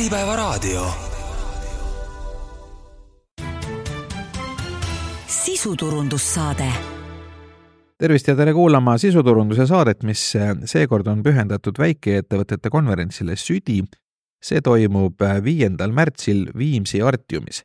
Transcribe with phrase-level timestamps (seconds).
[0.00, 0.86] Äripäevaraadio.
[5.26, 6.72] sisuturundussaade
[7.98, 10.22] tervist ja tere kuulama sisuturunduse saadet, mis
[10.64, 13.82] seekord on pühendatud väikeettevõtete konverentsile Südi.
[14.44, 17.60] see toimub viiendal märtsil Viimsi Artiumis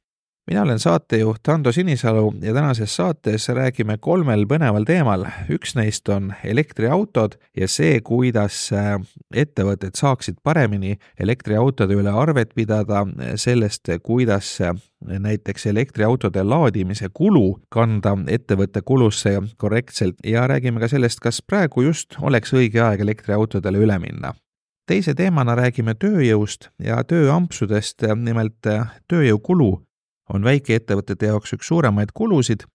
[0.48, 5.26] mina olen saatejuht Ando Sinisalu ja tänases saates räägime kolmel põneval teemal.
[5.50, 9.00] üks neist on elektriautod ja see, kuidas äh,
[9.34, 13.06] ettevõtted saaksid paremini elektriautode üle arvet pidada,
[13.36, 21.20] sellest, kuidas äh, näiteks elektriautode laadimise kulu kanda ettevõtte kulusse korrektselt ja räägime ka sellest,
[21.20, 24.36] kas praegu just oleks õige aeg elektriautodele üle minna
[24.86, 29.85] teise teemana räägime tööjõust ja tööampsudest, nimelt äh, tööjõukulu
[30.34, 32.66] on väikeettevõtete jaoks üks suuremaid kulusid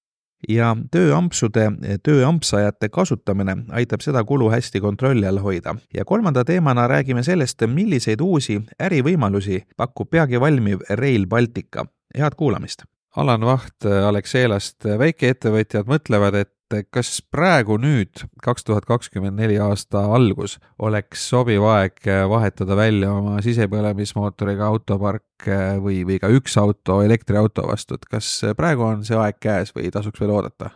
[0.49, 1.67] ja tööampsude,
[2.05, 5.75] tööampsajate kasutamine aitab seda kulu hästi kontrolli all hoida.
[5.95, 11.87] ja kolmanda teemana räägime sellest, milliseid uusi ärivõimalusi pakub peagi valmiv Rail Baltica.
[12.17, 12.85] head kuulamist!
[13.17, 16.53] Alan Vaht Alexelast, väikeettevõtjad mõtlevad, et
[16.95, 23.39] kas praegu nüüd, kaks tuhat kakskümmend neli aasta algus, oleks sobiv aeg vahetada välja oma
[23.45, 25.49] sisepõlemismootoriga autopark
[25.83, 29.91] või, või ka üks auto elektriauto vastu, et kas praegu on see aeg käes või
[29.95, 30.71] tasuks veel oodata?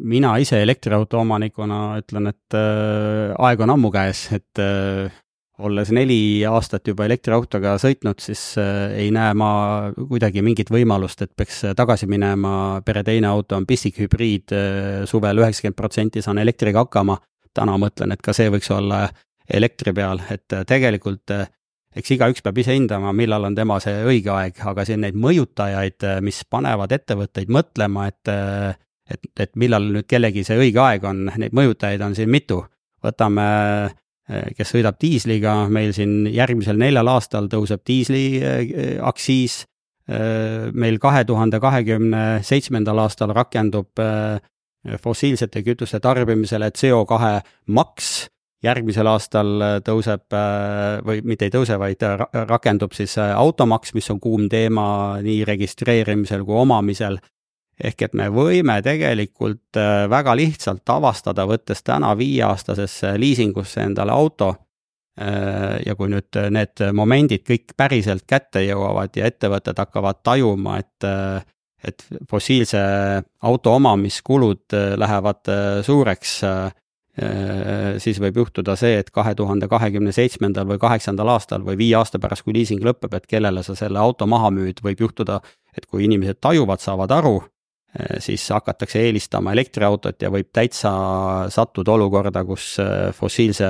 [0.00, 5.10] mina ise elektriauto omanikuna ütlen, et äh, aeg on ammu käes, et äh,
[5.58, 9.50] olles neli aastat juba elektriautoga sõitnud, siis äh, ei näe ma
[9.96, 15.78] kuidagi mingit võimalust, et peaks tagasi minema, pere teine auto on pistikhübriid, äh, suvel üheksakümmend
[15.78, 17.18] protsenti saan elektriga hakkama,
[17.54, 19.06] täna mõtlen, et ka see võiks olla
[19.48, 21.34] elektri peal, et äh, tegelikult
[21.98, 26.04] eks igaüks peab ise hindama, millal on tema see õige aeg, aga siin neid mõjutajaid,
[26.22, 28.34] mis panevad ettevõtteid mõtlema, et
[29.08, 32.60] et, et millal nüüd kellegi see õige aeg on, neid mõjutajaid on siin mitu.
[33.02, 33.46] võtame
[33.88, 33.94] Eh,
[34.28, 39.62] kes sõidab diisliga, meil siin järgmisel neljal aastal tõuseb diisli eh, aktsiis.
[40.08, 44.00] Eh, meil kahe tuhande kahekümne seitsmendal aastal rakendub
[45.02, 48.28] fossiilsete kütuste tarbimisele CO kahe maks.
[48.62, 50.34] järgmisel aastal tõuseb
[51.06, 52.02] või mitte ei tõuse, vaid
[52.48, 57.20] rakendub siis automaks, mis on kuum teema nii registreerimisel kui omamisel
[57.78, 64.50] ehk et me võime tegelikult äh, väga lihtsalt avastada, võttes täna viieaastasesse liisingusse endale auto
[64.50, 71.08] äh, ja kui nüüd need momendid kõik päriselt kätte jõuavad ja ettevõtted hakkavad tajuma, et
[71.08, 71.46] äh,
[71.78, 72.78] et fossiilse
[73.46, 75.46] auto omamiskulud lähevad
[75.86, 76.32] suureks,
[78.02, 82.18] siis võib juhtuda see, et kahe tuhande kahekümne seitsmendal või kaheksandal aastal või viie aasta
[82.18, 85.38] pärast, kui liising lõpeb, et kellele sa selle auto maha müüd, võib juhtuda,
[85.70, 87.36] et kui inimesed tajuvad, saavad aru,
[88.20, 90.92] siis hakatakse eelistama elektriautot ja võib täitsa
[91.52, 93.68] sattuda olukorda, kus äh, fossiilse,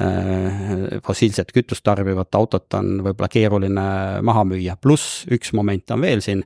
[0.00, 0.70] äh,
[1.04, 3.86] fossiilset kütust tarbivat autot on võib-olla keeruline
[4.26, 6.44] maha müüa, pluss üks moment on veel siin,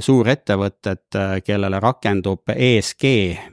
[0.00, 3.04] suurettevõtted, kellele rakendub ESG,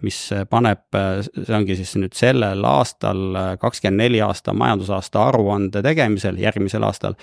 [0.02, 0.88] mis paneb,
[1.36, 3.20] see ongi siis nüüd sellel aastal,
[3.62, 7.20] kakskümmend neli aasta majandusaasta aruande tegemisel, järgmisel aastal,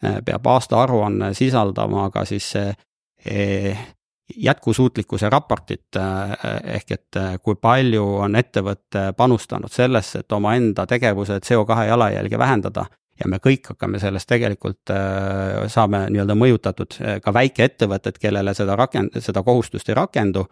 [0.00, 2.54] peab aastaaruanne sisaldama ka siis
[4.36, 6.30] jätkusuutlikkuse raportit, äh,
[6.64, 12.86] ehk et äh, kui palju on ettevõte panustanud sellesse, et omaenda tegevuse CO2 jalajälge vähendada.
[13.18, 19.18] Ja me kõik hakkame sellest tegelikult, äh, saame nii-öelda mõjutatud, ka väikeettevõtted, kellele seda rakend-,
[19.20, 20.46] seda kohustust ei rakendu,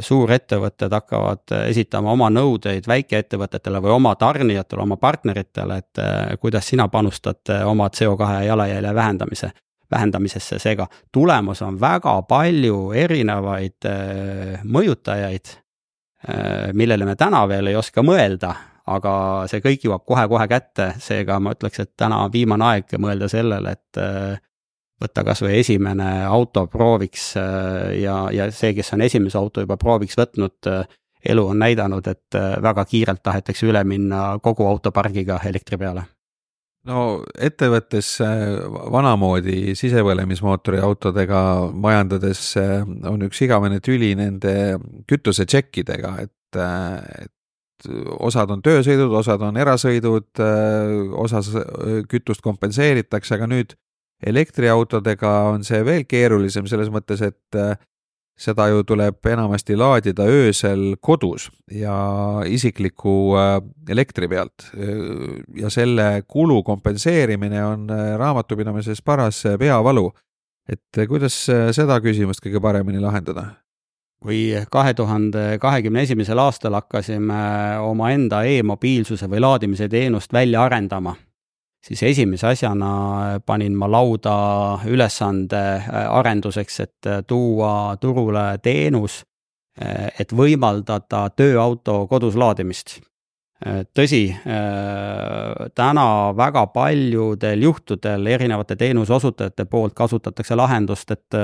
[0.00, 6.00] suurettevõtted hakkavad esitama oma nõudeid väikeettevõtetele või oma tarnijatele, oma partneritele, et
[6.40, 9.50] kuidas sina panustad oma CO2 jalajälje vähendamise
[9.92, 15.56] vähendamisesse, seega tulemas on väga palju erinevaid äh, mõjutajaid,
[16.28, 18.54] äh, millele me täna veel ei oska mõelda,
[18.92, 19.12] aga
[19.50, 23.76] see kõik jõuab kohe-kohe kätte, seega ma ütleks, et täna on viimane aeg mõelda sellele,
[23.76, 24.40] et äh,
[25.02, 30.14] võtta kas või esimene auto prooviks ja, ja see, kes on esimese auto juba prooviks
[30.14, 30.70] võtnud,
[31.26, 36.04] elu on näidanud, et väga kiirelt tahetakse üle minna kogu autopargiga elektri peale
[36.88, 37.02] no
[37.38, 38.46] ettevõttes äh,
[38.92, 41.42] vanamoodi sisepõlemismootori autodega
[41.72, 44.54] majandades äh, on üks igavene tüli nende
[45.10, 47.90] kütusetšekkidega, et, äh, et
[48.22, 50.38] osad on töösõidud, osad on erasõidud,
[51.18, 51.48] osas
[52.06, 53.74] kütust kompenseeritakse, aga nüüd
[54.22, 57.58] elektriautodega on see veel keerulisem selles mõttes, et
[58.38, 61.94] seda ju tuleb enamasti laadida öösel kodus ja
[62.46, 63.56] isikliku äh,
[63.88, 64.70] elektri pealt.
[65.56, 70.12] ja selle kulu kompenseerimine on äh, raamatupidamises paras äh, peavalu.
[70.68, 71.34] et kuidas
[71.74, 73.46] seda küsimust kõige paremini lahendada?
[74.22, 81.16] kui kahe tuhande kahekümne esimesel aastal hakkasime omaenda e-mobiilsuse või laadimise teenust välja arendama,
[81.82, 84.34] siis esimese asjana panin ma lauda
[84.86, 85.62] ülesande
[86.08, 89.22] arenduseks, et tuua turule teenus,
[90.18, 93.00] et võimaldada tööauto kodus laadimist.
[93.94, 94.24] Tõsi,
[95.74, 101.38] täna väga paljudel juhtudel erinevate teenuseosutajate poolt kasutatakse lahendust, et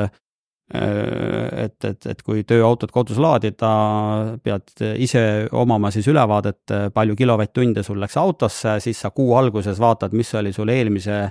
[0.68, 3.68] et, et, et kui tööautot kodus laadida,
[4.44, 5.22] pead ise
[5.56, 10.52] omama siis ülevaadet, palju kilovatt-tunde sul läks autosse, siis sa kuu alguses vaatad, mis oli
[10.52, 11.28] sul eelmise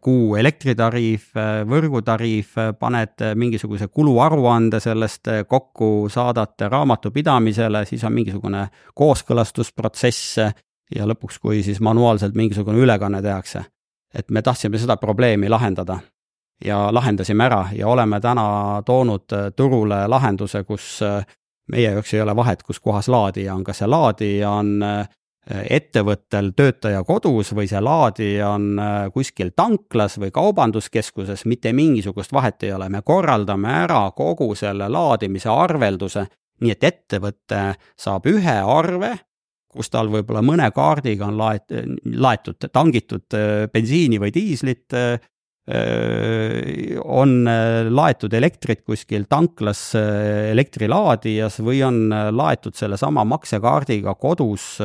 [0.00, 1.32] kuu elektritariif,
[1.68, 10.38] võrgutariif, paned mingisuguse kuluaruande sellest kokku, saadad raamatupidamisele, siis on mingisugune kooskõlastusprotsess
[10.96, 13.64] ja lõpuks, kui siis manuaalselt mingisugune ülekanne tehakse.
[14.16, 15.98] et me tahtsime seda probleemi lahendada
[16.64, 21.00] ja lahendasime ära ja oleme täna toonud turule lahenduse, kus
[21.72, 24.72] meie jaoks ei ole vahet, kus kohas laadija on, kas see laadija on
[25.46, 32.66] ettevõttel töötaja kodus või see laadija on äh, kuskil tanklas või kaubanduskeskuses, mitte mingisugust vahet
[32.66, 36.26] ei ole, me korraldame ära kogu selle laadimise arvelduse,
[36.60, 37.62] nii et ettevõte
[37.94, 39.12] saab ühe arve,
[39.70, 41.78] kus tal võib-olla mõne kaardiga on laet-,
[42.26, 45.20] laetud, tangitud äh, bensiini või diislit, äh,
[45.66, 47.32] on
[47.90, 54.76] laetud elektrit kuskil tanklas elektrilaadijas või on laetud sellesama maksekaardiga kodus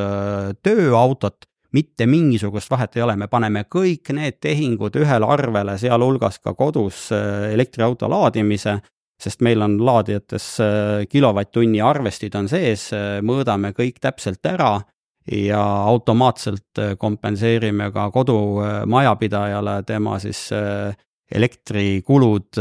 [0.62, 6.56] tööautot, mitte mingisugust vahet ei ole, me paneme kõik need tehingud ühele arvele, sealhulgas ka
[6.58, 8.80] kodus elektriauto laadimise,
[9.22, 10.48] sest meil on laadijates
[11.08, 12.90] kilovatt-tunni arvestid on sees,
[13.22, 14.80] mõõdame kõik täpselt ära
[15.30, 20.96] ja automaatselt äh, kompenseerime ka kodumajapidajale äh, tema siis äh,
[21.32, 22.58] elektrikulud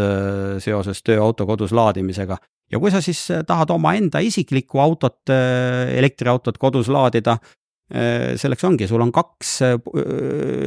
[0.64, 2.38] seoses tööauto kodus laadimisega.
[2.72, 5.28] ja kui sa siis tahad omaenda isiklikku autot,
[5.92, 7.36] elektriautot kodus laadida,
[8.40, 9.50] selleks ongi, sul on kaks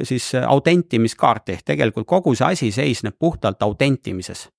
[0.04, 4.50] siis autentimiskaarti, ehk tegelikult kogu see asi seisneb puhtalt autentimises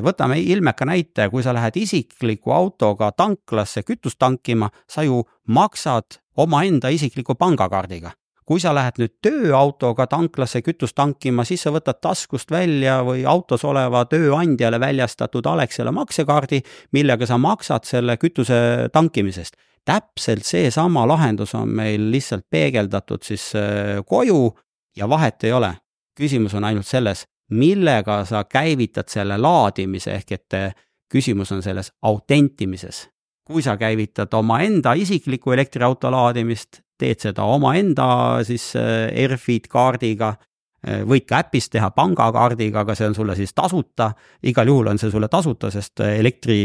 [0.00, 5.20] võtame ilmeka näite, kui sa lähed isikliku autoga tanklasse kütust tankima, sa ju
[5.52, 8.10] maksad omaenda isikliku pangakaardiga.
[8.50, 13.62] kui sa lähed nüüd tööautoga tanklasse kütust tankima, siis sa võtad taskust välja või autos
[13.64, 16.58] oleva tööandjale väljastatud Alexela maksekaardi,
[16.92, 19.54] millega sa maksad selle kütuse tankimisest.
[19.84, 24.56] täpselt seesama lahendus on meil lihtsalt peegeldatud siis äh, koju
[24.96, 25.74] ja vahet ei ole.
[26.20, 30.74] küsimus on ainult selles, millega sa käivitad selle laadimise, ehk et äh,
[31.12, 33.08] küsimus on selles autentimises
[33.50, 38.06] kui sa käivitad omaenda isikliku elektriauto laadimist, teed seda omaenda
[38.46, 40.34] siis äh, Airfeed kaardiga,
[40.80, 44.12] võid ka äpist teha pangakaardiga, aga see on sulle siis tasuta,
[44.48, 46.60] igal juhul on see sulle tasuta, sest äh, elektri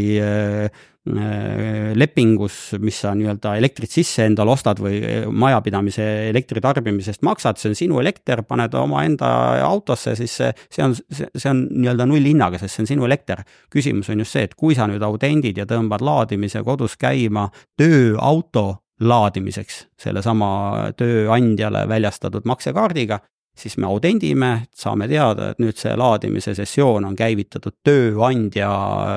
[1.06, 4.96] Äh, lepingus, mis sa nii-öelda elektrit sisse endale ostad või
[5.30, 6.02] majapidamise
[6.32, 9.28] elektritarbimisest maksad, see on sinu elekter, paned omaenda
[9.62, 13.44] autosse, siis see, see on, see on nii-öelda nullhinnaga, sest see on sinu elekter.
[13.70, 17.46] küsimus on just see, et kui sa nüüd autendid ja tõmbad laadimise kodus käima
[17.78, 18.66] tööauto
[18.98, 23.20] laadimiseks sellesama tööandjale väljastatud maksekaardiga,
[23.56, 28.70] siis me audendime, saame teada, et nüüd see laadimise sessioon on käivitatud tööandja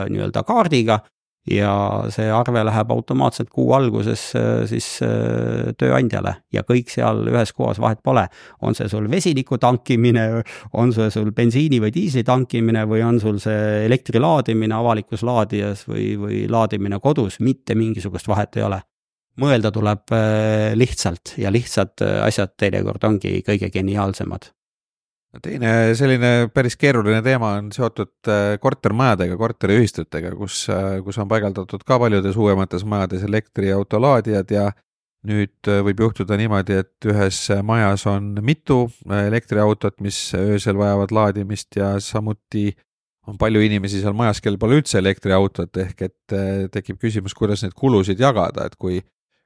[0.09, 1.01] nii-öelda kaardiga
[1.49, 1.71] ja
[2.13, 7.79] see arve läheb automaatselt kuu alguses äh, siis äh, tööandjale ja kõik seal ühes kohas,
[7.81, 8.27] vahet pole.
[8.61, 10.43] on see sul vesiniku tankimine,
[10.73, 15.87] on see sul bensiini või diisli tankimine või on sul see elektri laadimine avalikus laadijas
[15.87, 18.81] või, või laadimine kodus, mitte mingisugust vahet ei ole.
[19.41, 24.51] Mõelda tuleb äh, lihtsalt ja lihtsad asjad teinekord ongi kõige geniaalsemad.
[25.37, 31.83] Teine selline päris keeruline teema on seotud äh, kortermajadega, korteriühistutega, kus, äh, kus on paigaldatud
[31.85, 34.63] ka paljudes uuemates majades elektriautolaadijad ja
[35.29, 41.77] nüüd äh, võib juhtuda niimoodi, et ühes majas on mitu elektriautot, mis öösel vajavad laadimist
[41.77, 42.71] ja samuti
[43.29, 46.37] on palju inimesi seal majas, kellel pole üldse elektriautot, ehk et
[46.73, 48.97] tekib küsimus, kuidas neid kulusid jagada, et kui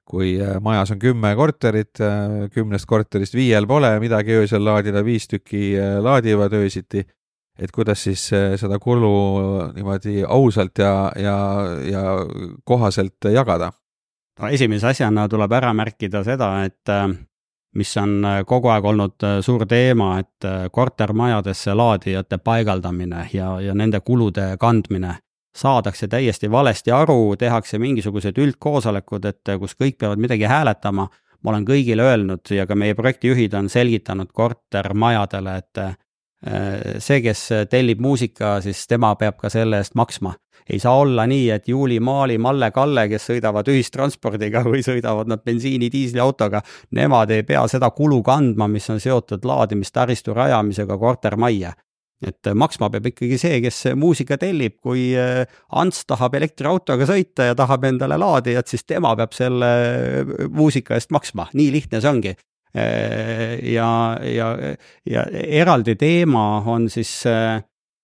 [0.06, 5.28] kui äh, majas on kümme korterit, äh, kümnest korterist viiel pole midagi öösel laadida, viis
[5.32, 7.06] tükki äh, laadivad öösiti,
[7.60, 8.24] et kuidas siis
[8.60, 9.14] seda kulu
[9.76, 11.38] niimoodi ausalt ja, ja,
[11.86, 12.04] ja
[12.66, 13.72] kohaselt jagada?
[14.42, 16.90] no esimese asjana tuleb ära märkida seda, et
[17.78, 24.56] mis on kogu aeg olnud suur teema, et kortermajadesse laadijate paigaldamine ja, ja nende kulude
[24.60, 25.20] kandmine
[25.58, 31.10] saadakse täiesti valesti aru, tehakse mingisugused üldkoosolekud, et kus kõik peavad midagi hääletama.
[31.44, 35.80] ma olen kõigile öelnud ja ka meie projektijuhid on selgitanud kortermajadele, et
[37.00, 40.34] see, kes tellib muusika, siis tema peab ka selle eest maksma.
[40.70, 45.44] ei saa olla nii, et Juuli, Maali, Malle, Kalle, kes sõidavad ühistranspordiga või sõidavad nad
[45.44, 51.74] bensiini, diisliautoga, nemad ei pea seda kulu kandma, mis on seotud laadimistaristu rajamisega kortermajja
[52.28, 55.44] et maksma peab ikkagi see, kes muusika tellib, kui äh,
[55.80, 59.70] Ants tahab elektriautoga sõita ja tahab endale laadijat, siis tema peab selle
[60.54, 62.34] muusika eest maksma, nii lihtne see ongi.
[62.74, 63.90] Äh, ja,
[64.26, 64.50] ja,
[65.10, 65.28] ja
[65.62, 67.60] eraldi teema on siis äh,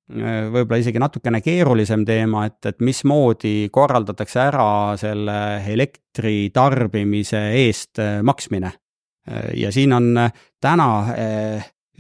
[0.09, 8.71] võib-olla isegi natukene keerulisem teema, et, et mismoodi korraldatakse ära selle elektri tarbimise eest maksmine.
[9.53, 10.15] ja siin on
[10.57, 10.87] täna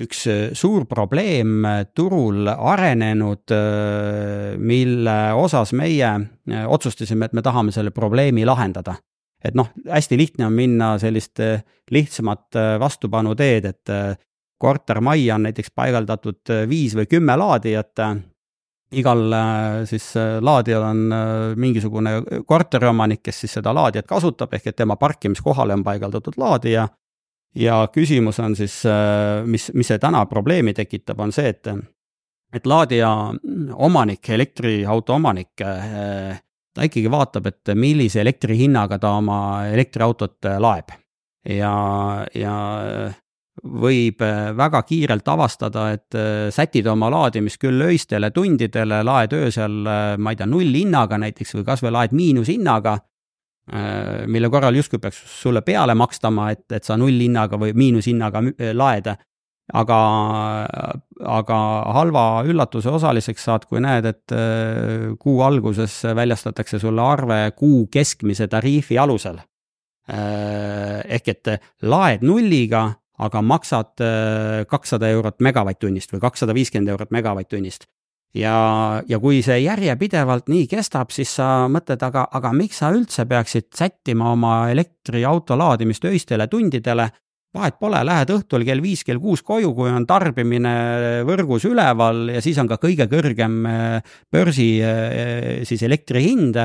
[0.03, 6.11] üks äh, suur probleem äh, turul arenenud, äh, mille osas meie
[6.67, 8.95] otsustasime, et me tahame selle probleemi lahendada.
[9.39, 11.39] et noh, hästi lihtne on minna sellist
[11.95, 13.91] lihtsamat vastupanu teed, et
[14.59, 18.01] kortermajja on näiteks paigaldatud viis või kümme laadijat,
[18.99, 19.23] igal
[19.87, 20.09] siis
[20.43, 21.05] laadijal on
[21.55, 26.89] mingisugune korteriomanik, kes siis seda laadijat kasutab, ehk et tema parkimiskohale on paigaldatud laadija
[27.55, 31.69] ja küsimus on siis, äh, mis, mis see täna probleemi tekitab, on see, et,
[32.53, 33.11] et laadija
[33.73, 36.37] omanik, elektriauto omanik, äh,
[36.75, 39.39] ta ikkagi vaatab, et millise elektrihinnaga ta oma
[39.71, 40.93] elektriautot äh, laeb.
[41.49, 41.73] ja,
[42.35, 42.55] ja
[43.59, 44.21] võib
[44.55, 46.15] väga kiirelt avastada, et
[46.55, 49.81] sätid oma laadimist küll öistele tundidele, laed öösel,
[50.15, 52.93] ma ei tea, nullhinnaga näiteks või kasvõi laed miinushinnaga
[54.27, 59.11] mille korral justkui peaks sulle peale makstama, et, et sa nullhinnaga või miinushinnaga äh, laed.
[59.69, 59.97] aga,
[61.29, 61.57] aga
[61.93, 68.47] halva üllatuse osaliseks saad, kui näed, et äh, kuu alguses väljastatakse sulle arve kuu keskmise
[68.47, 69.39] tariifi alusel.
[70.09, 71.47] ehk et
[71.85, 74.01] laed nulliga, aga maksad
[74.67, 77.85] kakssada eurot megavatt-tunnist või kakssada viiskümmend eurot megavatt-tunnist
[78.35, 78.55] ja,
[79.07, 83.69] ja kui see järjepidevalt nii kestab, siis sa mõtled, aga, aga miks sa üldse peaksid
[83.75, 87.09] sättima oma elektriauto laadimist öistele tundidele.
[87.53, 90.73] vahet pole, lähed õhtul kell viis, kell kuus koju, kui on tarbimine
[91.25, 96.55] võrgus üleval ja siis on ka kõige kõrgem äh, börsi äh, siis elektri hind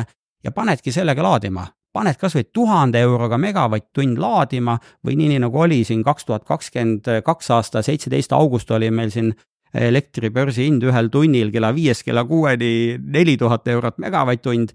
[0.44, 4.74] ja panedki sellega laadima paned kas või tuhande euroga megavatt-tund laadima
[5.06, 9.14] või nii, nii nagu oli siin kaks tuhat kakskümmend kaks aasta seitseteist august oli meil
[9.14, 9.30] siin
[9.74, 14.74] elektri börsihind ühel tunnil kella viiest kella kuueni neli tuhat eurot megavatt-tund,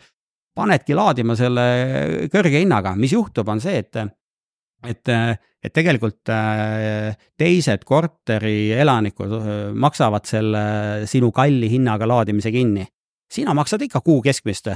[0.56, 1.66] panedki laadima selle
[2.32, 4.02] kõrge hinnaga, mis juhtub, on see, et
[4.88, 5.10] et,
[5.60, 10.62] et tegelikult äh, teised korterielanikud äh, maksavad selle
[11.10, 12.86] sinu kalli hinnaga laadimise kinni.
[13.30, 14.70] sina maksad ikka kuu keskmist,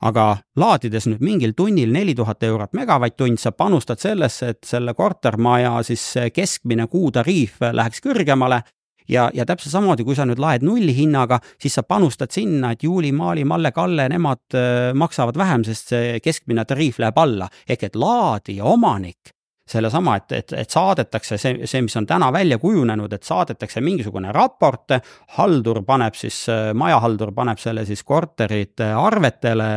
[0.00, 5.82] aga laadides nüüd mingil tunnil neli tuhat eurot megavatt-tund, sa panustad sellesse, et selle kortermaja
[5.82, 8.62] siis keskmine kuutariif läheks kõrgemale
[9.08, 13.12] ja, ja täpselt samamoodi, kui sa nüüd laed nullihinnaga, siis sa panustad sinna, et Juuli,
[13.12, 17.50] Maali, Malle, Kalle, nemad äh, maksavad vähem, sest see keskmine tariif läheb alla.
[17.68, 19.34] ehk et laadija omanik
[19.70, 24.32] sellesama, et, et, et saadetakse see, see, mis on täna välja kujunenud, et saadetakse mingisugune
[24.34, 24.96] raport,
[25.36, 29.68] haldur paneb siis, äh, majahaldur paneb selle siis korterite arvetele,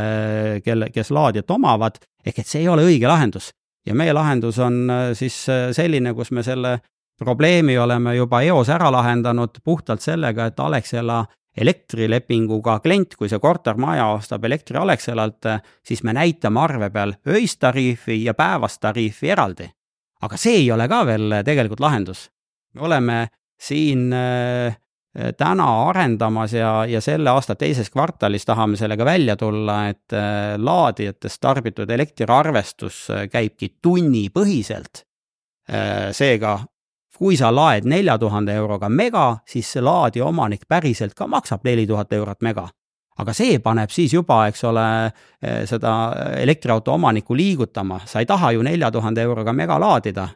[0.66, 3.52] kelle, kes laadijat omavad, ehk et see ei ole õige lahendus.
[3.86, 5.36] ja meie lahendus on äh, siis
[5.76, 6.78] selline, kus me selle
[7.24, 11.24] probleemi oleme juba eos ära lahendanud puhtalt sellega, et Alexela
[11.58, 15.46] elektrilepinguga klient, kui see kortermaja ostab elektri Alexelalt,
[15.86, 19.70] siis me näitame arve peal öist tariifi ja päevast tariifi eraldi.
[20.24, 22.30] aga see ei ole ka veel tegelikult lahendus.
[22.74, 23.28] me oleme
[23.60, 24.78] siin äh,
[25.38, 31.42] täna arendamas ja, ja selle aasta teises kvartalis tahame sellega välja tulla, et äh, laadijatest
[31.42, 35.06] tarbitud elektriarvestus käibki tunnipõhiselt.
[35.70, 36.60] Äh, seega
[37.18, 41.86] kui sa laed nelja tuhande euroga mega, siis see laadija omanik päriselt ka maksab neli
[41.88, 42.70] tuhat eurot mega.
[43.14, 44.84] aga see paneb siis juba, eks ole,
[45.42, 45.92] eh, seda
[46.42, 50.28] elektriauto omanikku liigutama, sa ei taha ju nelja tuhande euroga mega laadida.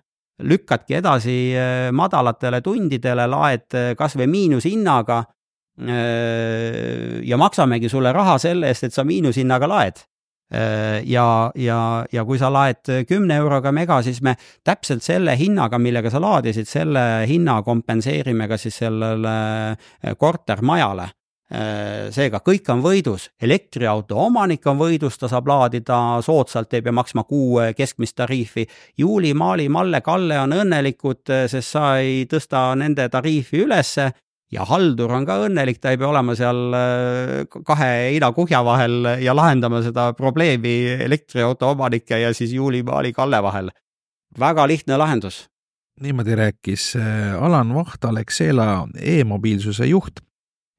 [0.43, 5.23] lükkadki edasi eh, madalatele tundidele, laed eh, kas või miinushinnaga
[5.77, 9.99] ja maksamegi sulle raha selle eest, et sa miinushinnaga laed
[10.51, 11.79] ja, ja,
[12.11, 16.69] ja kui sa laed kümne euroga mega, siis me täpselt selle hinnaga, millega sa laadisid,
[16.69, 19.37] selle hinna kompenseerime ka siis sellele
[19.73, 21.09] äh, kortermajale.
[21.47, 26.95] Äh, seega kõik on võidus, elektriauto omanik on võidus, ta saab laadida soodsalt, ei pea
[26.95, 28.67] maksma kuu keskmist tariifi.
[28.99, 34.09] Juuli, Maali, Malle, Kalle on õnnelikud, sest sa ei tõsta nende tariifi ülesse
[34.51, 39.35] ja haldur on ka õnnelik, ta ei pea olema seal äh, kahe heinakuhja vahel ja
[39.35, 40.77] lahendama seda probleemi
[41.07, 43.71] elektriauto omanike ja siis Juuli-Maali Kalle vahel.
[44.39, 45.49] väga lihtne lahendus.
[46.01, 50.19] niimoodi rääkis äh, Alan Vaht, Alexela e-mobiilsuse juht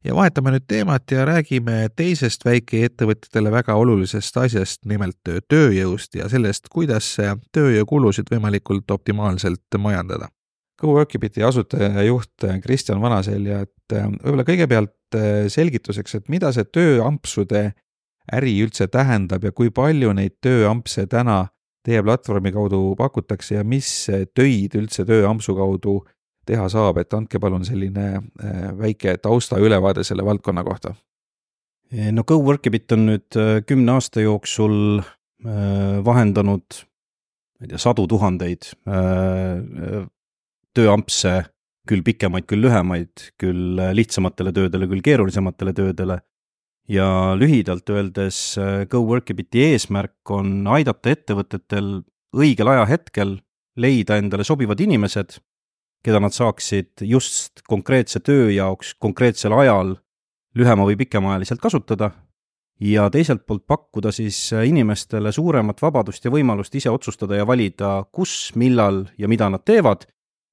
[0.04, 6.68] ja vahetame nüüd teemat ja räägime teisest väikeettevõtjatele väga olulisest asjast, nimelt tööjõust ja sellest,
[6.72, 7.16] kuidas
[7.52, 10.30] tööjõukulusid võimalikult optimaalselt majandada.
[10.78, 16.66] GoWorkibiti asutaja ja juht Kristjan Vanaselja, et äh, võib-olla kõigepealt äh, selgituseks, et mida see
[16.68, 17.70] tööampsude
[18.32, 21.46] äri üldse tähendab ja kui palju neid tööampse täna
[21.86, 23.88] teie platvormi kaudu pakutakse ja mis
[24.36, 26.02] töid üldse tööampsu kaudu
[26.48, 30.94] teha saab, et andke palun selline äh, väike taustaülevaade selle valdkonna kohta.
[32.12, 36.82] no GoWorkibit on nüüd äh, kümne aasta jooksul äh, vahendanud,
[37.58, 38.72] ma ei tea, sadu tuhandeid
[40.76, 41.48] tööampse,
[41.88, 46.20] küll pikemaid, küll lühemaid, küll lihtsamatele töödele, küll keerulisematele töödele.
[46.88, 48.56] Ja lühidalt öeldes
[48.88, 51.98] GoWorkibiti eesmärk on aidata ettevõtetel
[52.36, 53.36] õigel ajahetkel
[53.76, 55.36] leida endale sobivad inimesed
[56.04, 59.96] keda nad saaksid just konkreetse töö jaoks konkreetsel ajal
[60.58, 62.12] lühema või pikemaajaliselt kasutada
[62.80, 68.52] ja teiselt poolt pakkuda siis inimestele suuremat vabadust ja võimalust ise otsustada ja valida, kus,
[68.54, 70.06] millal ja mida nad teevad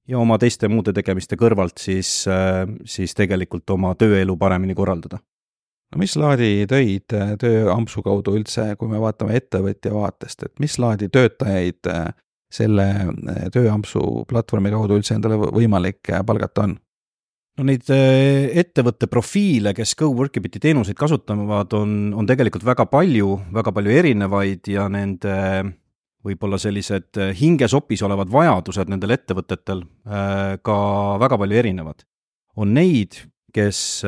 [0.08, 2.10] ja oma teiste muude tegemiste kõrvalt siis,
[2.84, 5.18] siis tegelikult oma tööelu paremini korraldada.
[5.92, 11.08] no mis laadi töid tööampsu kaudu üldse, kui me vaatame ettevõtja vaatest, et mis laadi
[11.08, 11.90] töötajaid
[12.52, 16.76] selle eh, tööampsu platvormi kaudu üldse endale võimalik palgata on?
[17.56, 23.94] no neid ettevõtte profiile, kes GoWorkibiti teenuseid kasutavad, on, on tegelikult väga palju, väga palju
[24.02, 25.36] erinevaid ja nende
[26.26, 29.84] võib-olla sellised hingesopis olevad vajadused nendel ettevõtetel
[30.66, 30.76] ka
[31.22, 32.02] väga palju erinevad.
[32.56, 33.14] on neid,
[33.54, 34.02] kes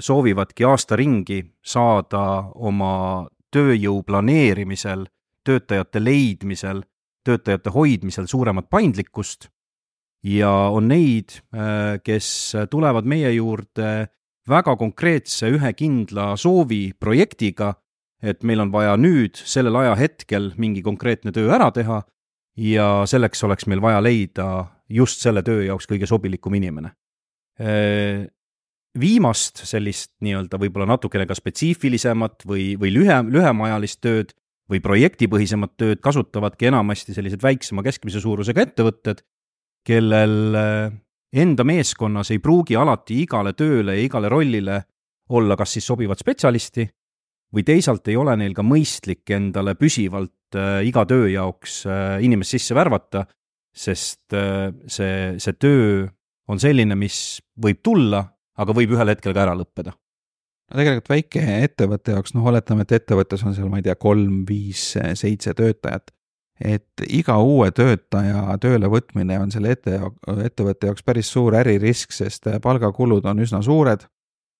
[0.00, 5.06] soovivadki aasta ringi saada oma tööjõu planeerimisel,
[5.44, 6.84] töötajate leidmisel
[7.24, 9.48] töötajate hoidmisel suuremat paindlikkust
[10.24, 12.28] ja on neid, äh, kes
[12.70, 14.08] tulevad meie juurde
[14.48, 17.74] väga konkreetse ühe kindla soovi projektiga,
[18.24, 22.00] et meil on vaja nüüd sellel ajahetkel mingi konkreetne töö ära teha
[22.56, 24.48] ja selleks oleks meil vaja leida
[24.88, 26.94] just selle töö jaoks kõige sobilikum inimene.
[27.60, 28.24] Äh,
[28.98, 34.34] viimast sellist nii-öelda võib-olla natukene ka spetsiifilisemat või, või lühem, lühemaajalist tööd
[34.70, 39.20] või projektipõhisemat tööd kasutavadki enamasti sellised väiksema keskmise suurusega ettevõtted,
[39.84, 40.94] kellel eh,
[41.42, 44.80] enda meeskonnas ei pruugi alati igale tööle ja igale rollile
[45.34, 46.86] olla kas siis sobivat spetsialisti
[47.54, 52.56] või teisalt ei ole neil ka mõistlik endale püsivalt äh, iga töö jaoks äh, inimest
[52.56, 53.24] sisse värvata,
[53.74, 56.06] sest äh, see, see töö
[56.50, 58.24] on selline, mis võib tulla,
[58.58, 62.98] aga võib ühel hetkel ka ära lõppeda no tegelikult väike ettevõtte jaoks, noh, oletame, et
[62.98, 66.12] ettevõttes on seal, ma ei tea, kolm, viis, seitse töötajat.
[66.64, 69.98] et iga uue töötaja tööle võtmine on selle ette,
[70.44, 74.06] ettevõtte jaoks päris suur äririsk, sest palgakulud on üsna suured.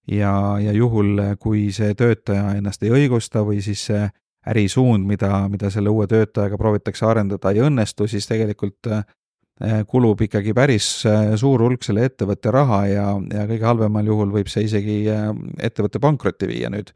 [0.06, 4.06] Ja, ja juhul, kui see töötaja ennast ei õigusta või siis see
[4.46, 8.92] ärisuund, mida, mida selle uue töötajaga proovitakse arendada, ei õnnestu, siis tegelikult
[9.62, 14.32] Eh, kulub ikkagi päris eh, suur hulk selle ettevõtte raha ja, ja kõige halvemal juhul
[14.34, 15.28] võib see isegi eh,
[15.62, 16.90] ettevõtte pankrotti viia nüüd.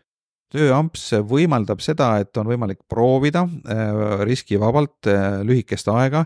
[0.50, 3.44] tööamps võimaldab seda, et on võimalik proovida
[4.24, 5.10] riskivabalt
[5.44, 6.24] lühikest aega,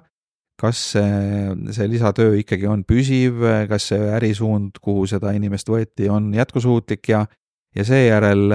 [0.63, 7.11] kas see, lisatöö ikkagi on püsiv, kas see ärisuund, kuhu seda inimest võeti, on jätkusuutlik
[7.13, 7.27] ja
[7.73, 8.53] ja seejärel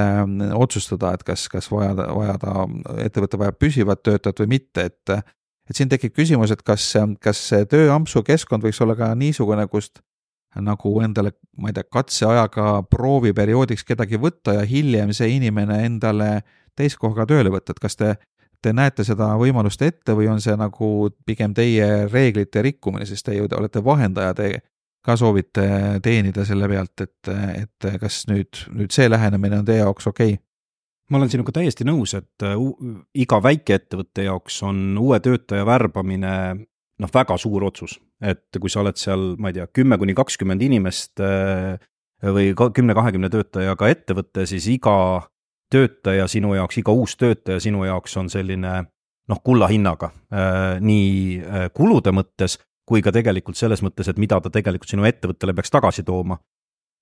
[0.53, 2.67] otsustada, et kas, kas vajada, vajada,
[3.01, 5.17] ettevõte vajab püsivat töötajat või mitte, et
[5.67, 6.85] et siin tekib küsimus, et kas,
[7.19, 9.99] kas see tööampsu keskkond võiks olla ka niisugune, kust
[10.63, 16.29] nagu endale, ma ei tea, katseajaga prooviperioodiks kedagi võtta ja hiljem see inimene endale
[16.77, 18.13] teist kohaga tööle võtta, et kas te,
[18.67, 23.37] te näete seda võimalust ette või on see nagu pigem teie reeglite rikkumine, sest te
[23.37, 24.49] ju olete vahendaja, te
[25.07, 25.67] ka soovite
[26.03, 30.43] teenida selle pealt, et, et kas nüüd, nüüd see lähenemine on teie jaoks okei okay??
[31.07, 32.57] ma olen sinuga täiesti nõus, et äh,
[33.15, 38.99] iga väikeettevõtte jaoks on uue töötaja värbamine noh, väga suur otsus, et kui sa oled
[38.99, 41.77] seal, ma ei tea, kümme kuni kakskümmend inimest äh,
[42.33, 44.97] või kümne-kahekümne töötajaga ettevõte, siis iga
[45.71, 48.75] töötaja sinu jaoks, iga uus töötaja sinu jaoks on selline
[49.27, 54.49] noh, kulla hinnaga äh, nii kulude mõttes kui ka tegelikult selles mõttes, et mida ta
[54.49, 56.37] tegelikult sinu ettevõttele peaks tagasi tooma.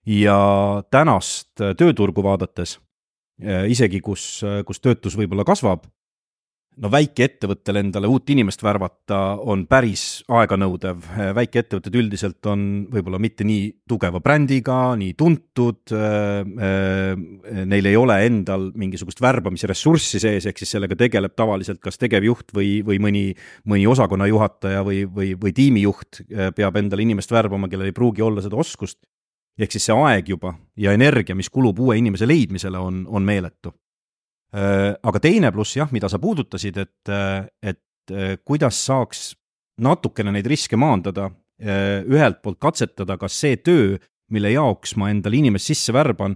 [0.06, 0.38] ja
[0.91, 2.80] tänast tööturgu vaadates
[3.43, 5.84] Äh, isegi kus, äh, kus töötus võib-olla kasvab,
[6.81, 11.05] no väikeettevõttel endale uut inimest värvata on päris aeganõudev,
[11.38, 15.93] väikeettevõtted üldiselt on võib-olla mitte nii tugeva brändiga, nii tuntud,
[17.71, 22.55] neil ei ole endal mingisugust värbamise ressurssi sees, ehk siis sellega tegeleb tavaliselt kas tegevjuht
[22.55, 23.25] või, või mõni,
[23.71, 26.25] mõni osakonna juhataja või, või, või tiimijuht
[26.57, 28.99] peab endale inimest värbama, kellel ei pruugi olla seda oskust.
[29.59, 33.71] ehk siis see aeg juba ja energia, mis kulub uue inimese leidmisele, on, on meeletu
[33.71, 33.85] Äh,
[34.53, 39.34] aga teine pluss jah, mida sa puudutasid, et, äh, et äh, kuidas saaks
[39.81, 43.95] natukene neid riske maandada, ühelt poolt katsetada, kas see töö,
[44.31, 46.34] mille jaoks ma endale inimest sisse värban,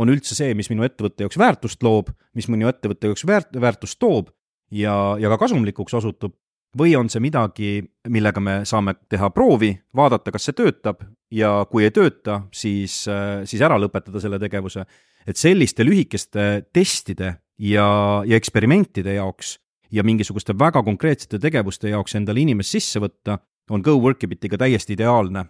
[0.00, 3.98] on üldse see, mis minu ettevõtte jaoks väärtust loob, mis minu ettevõtte jaoks väärt-, väärtust
[4.00, 4.30] toob
[4.72, 6.32] ja, ja ka kasumlikuks osutub,
[6.78, 7.72] või on see midagi,
[8.08, 13.02] millega me saame teha proovi, vaadata, kas see töötab ja kui ei tööta, siis,
[13.48, 14.86] siis ära lõpetada selle tegevuse.
[15.26, 17.86] et selliste lühikeste testide ja,
[18.26, 19.56] ja eksperimentide jaoks
[19.92, 23.38] ja mingisuguste väga konkreetsete tegevuste jaoks endale inimest sisse võtta,
[23.70, 25.44] on GoWorkibitiga täiesti ideaalne.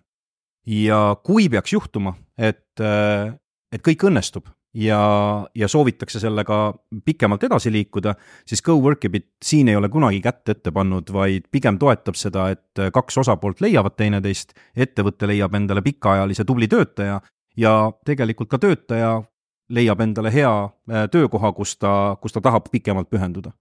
[0.66, 2.80] ja kui peaks juhtuma, et,
[3.72, 5.00] et kõik õnnestub ja,
[5.54, 6.58] ja soovitakse sellega
[7.04, 8.14] pikemalt edasi liikuda,
[8.46, 13.18] siis GoWorkibit siin ei ole kunagi kätt ette pannud, vaid pigem toetab seda, et kaks
[13.24, 17.20] osapoolt leiavad teineteist, ettevõte leiab endale pikaajalise tubli töötaja
[17.56, 17.74] ja
[18.06, 19.16] tegelikult ka töötaja
[19.72, 23.52] leiab endale hea äh, töökoha, kus ta, kus ta tahab pikemalt pühenduda.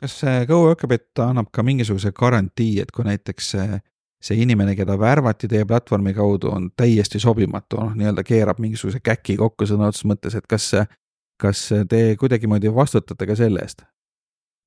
[0.00, 3.78] kas GoWorkabit annab ka mingisuguse garantii, et kui näiteks see,
[4.20, 9.38] see inimene, keda värvati teie platvormi kaudu, on täiesti sobimatu, noh, nii-öelda keerab mingisuguse käki
[9.40, 10.68] kokku sõna otseses mõttes, et kas,
[11.40, 13.86] kas te kuidagimoodi vastutate ka selle eest?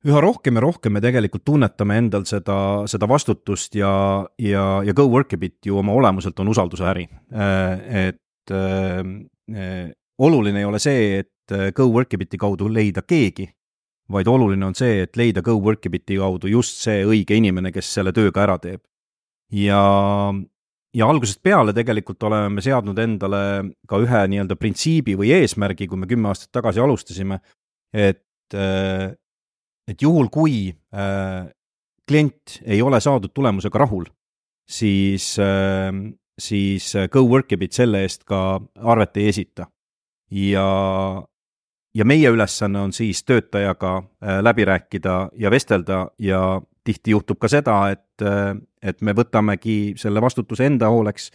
[0.07, 2.55] üha rohkem ja rohkem me tegelikult tunnetame endal seda,
[2.87, 3.91] seda vastutust ja,
[4.39, 7.07] ja, ja GoWorkabit ju oma olemuselt on usalduse äri.
[7.35, 13.47] Äh, et äh, oluline ei ole see, et äh, GoWorkibiti kaudu leida keegi,
[14.11, 18.33] vaid oluline on see, et leida GoWorkibiti kaudu just see õige inimene, kes selle töö
[18.35, 18.81] ka ära teeb.
[19.53, 19.81] ja,
[20.93, 23.39] ja algusest peale tegelikult oleme me seadnud endale
[23.89, 27.39] ka ühe nii-öelda printsiibi või eesmärgi, kui me kümme aastat tagasi alustasime,
[27.93, 29.09] et, äh,
[29.89, 31.49] et juhul, kui äh,
[32.09, 34.05] klient ei ole saadud tulemusega rahul,
[34.69, 35.25] siis,
[36.41, 39.67] siis GoWorkibit selle eest ka arvet ei esita
[40.31, 41.23] ja,
[41.95, 47.49] ja meie ülesanne on siis töötajaga äh, läbi rääkida ja vestelda ja tihti juhtub ka
[47.51, 51.31] seda, et, äh, et me võtamegi selle vastutuse enda hooleks,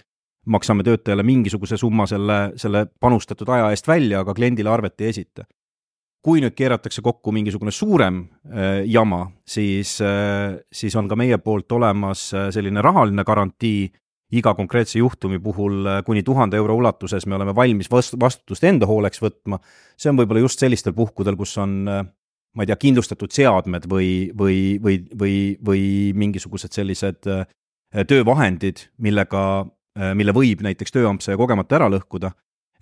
[0.46, 5.46] maksame töötajale mingisuguse summa selle, selle panustatud aja eest välja, aga kliendile arvet ei esita.
[6.24, 11.72] kui nüüd keeratakse kokku mingisugune suurem äh, jama, siis äh,, siis on ka meie poolt
[11.72, 13.90] olemas äh, selline rahaline garantii
[14.32, 18.86] iga konkreetse juhtumi puhul äh, kuni tuhande euro ulatuses me oleme valmis vast-, vastutust enda
[18.86, 19.60] hooleks võtma.
[19.96, 22.04] see on võib-olla just sellistel puhkudel, kus on äh,
[22.54, 25.84] ma ei tea, kindlustatud seadmed või, või, või, või, või
[26.14, 27.44] mingisugused sellised äh,
[28.08, 29.40] töövahendid, millega,
[30.18, 32.32] mille võib näiteks tööampse kogemata ära lõhkuda,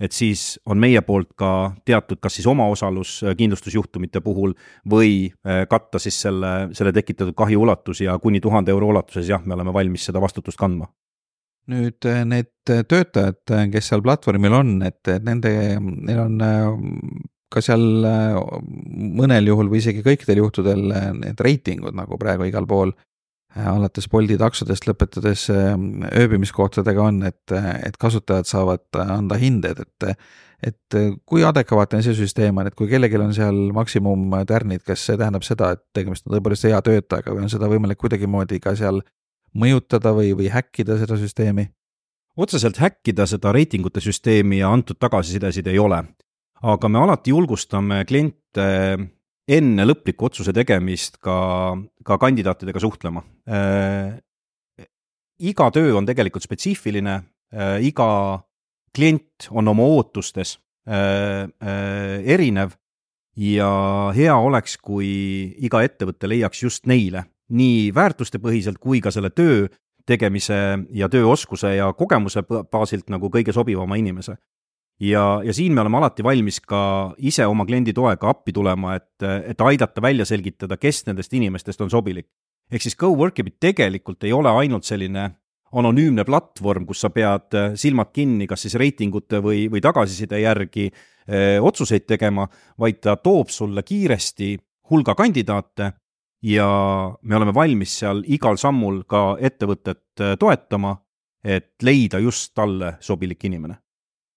[0.01, 1.51] et siis on meie poolt ka
[1.85, 4.55] teatud, kas siis omaosalus kindlustusjuhtumite puhul
[4.89, 5.29] või
[5.69, 9.77] katta siis selle, selle tekitatud kahju ulatus ja kuni tuhande euro ulatuses jah, me oleme
[9.77, 10.89] valmis seda vastutust kandma
[11.71, 16.43] nüüd äh, need äh, töötajad, äh, kes seal platvormil on, et, et nende, neil on
[17.53, 17.83] ka seal
[19.21, 20.87] mõnel juhul või isegi kõikidel juhtudel
[21.19, 22.95] need reitingud nagu praegu igal pool,
[23.53, 30.17] alates Bolti taksodest lõpetades ööbimiskohtadega on, et, et kasutajad saavad anda hinded, et
[30.63, 30.95] et
[31.27, 35.73] kui adekvaatne see süsteem on, et kui kellelgi on seal maksimumtärnid, kas see tähendab seda,
[35.75, 39.03] et tegemist on tõepoolest hea töötajaga või on seda võimalik kuidagimoodi ka seal
[39.59, 41.69] mõjutada või, või häkkida seda süsteemi?
[42.37, 46.03] otseselt häkkida seda reitingute süsteemi ja antud tagasisidesid ei ole.
[46.63, 48.69] aga me alati julgustame kliente
[49.49, 54.21] enne lõpliku otsuse tegemist ka, ka kandidaatidega suhtlema äh,.
[55.39, 58.43] iga töö on tegelikult spetsiifiline äh,, iga
[58.95, 62.77] klient on oma ootustes äh, äh, erinev
[63.37, 65.09] ja hea oleks, kui
[65.65, 69.67] iga ettevõte leiaks just neile nii väärtustepõhiselt kui ka selle töö
[70.09, 70.57] tegemise
[70.91, 74.37] ja tööoskuse ja kogemuse baasilt nagu kõige sobivama inimese.
[75.01, 79.23] ja, ja siin me oleme alati valmis ka ise oma kliendi toega appi tulema, et,
[79.23, 82.27] et aidata välja selgitada, kes nendest inimestest on sobilik.
[82.73, 85.31] ehk siis GoWorkibit tegelikult ei ole ainult selline
[85.73, 91.57] anonüümne platvorm, kus sa pead silmad kinni, kas siis reitingute või, või tagasiside järgi öö,
[91.57, 94.59] eh, otsuseid tegema, vaid ta toob sulle kiiresti
[94.91, 95.93] hulga kandidaate
[96.43, 96.69] ja
[97.23, 100.97] me oleme valmis seal igal sammul ka ettevõtet äh, toetama,
[101.45, 103.79] et leida just talle sobilik inimene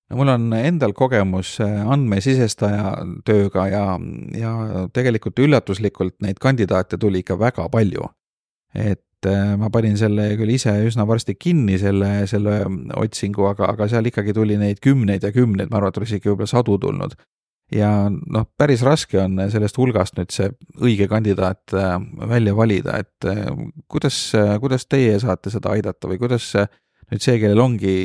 [0.10, 2.94] no mul on endal kogemus andmesisestaja
[3.26, 3.86] tööga ja,
[4.38, 4.54] ja
[4.94, 8.10] tegelikult üllatuslikult neid kandidaate tuli ikka väga palju.
[8.76, 9.02] et
[9.58, 12.60] ma panin selle küll ise üsna varsti kinni, selle, selle
[12.94, 16.30] otsingu, aga, aga seal ikkagi tuli neid kümneid ja kümneid, ma arvan, et oleks ikka
[16.30, 17.16] võib-olla sadu tulnud
[17.74, 20.52] ja noh, päris raske on sellest hulgast nüüd see
[20.86, 21.98] õige kandidaat äh,
[22.30, 23.50] välja valida, et äh,
[23.92, 24.20] kuidas,
[24.62, 27.98] kuidas teie saate seda aidata või kuidas nüüd see, kellel ongi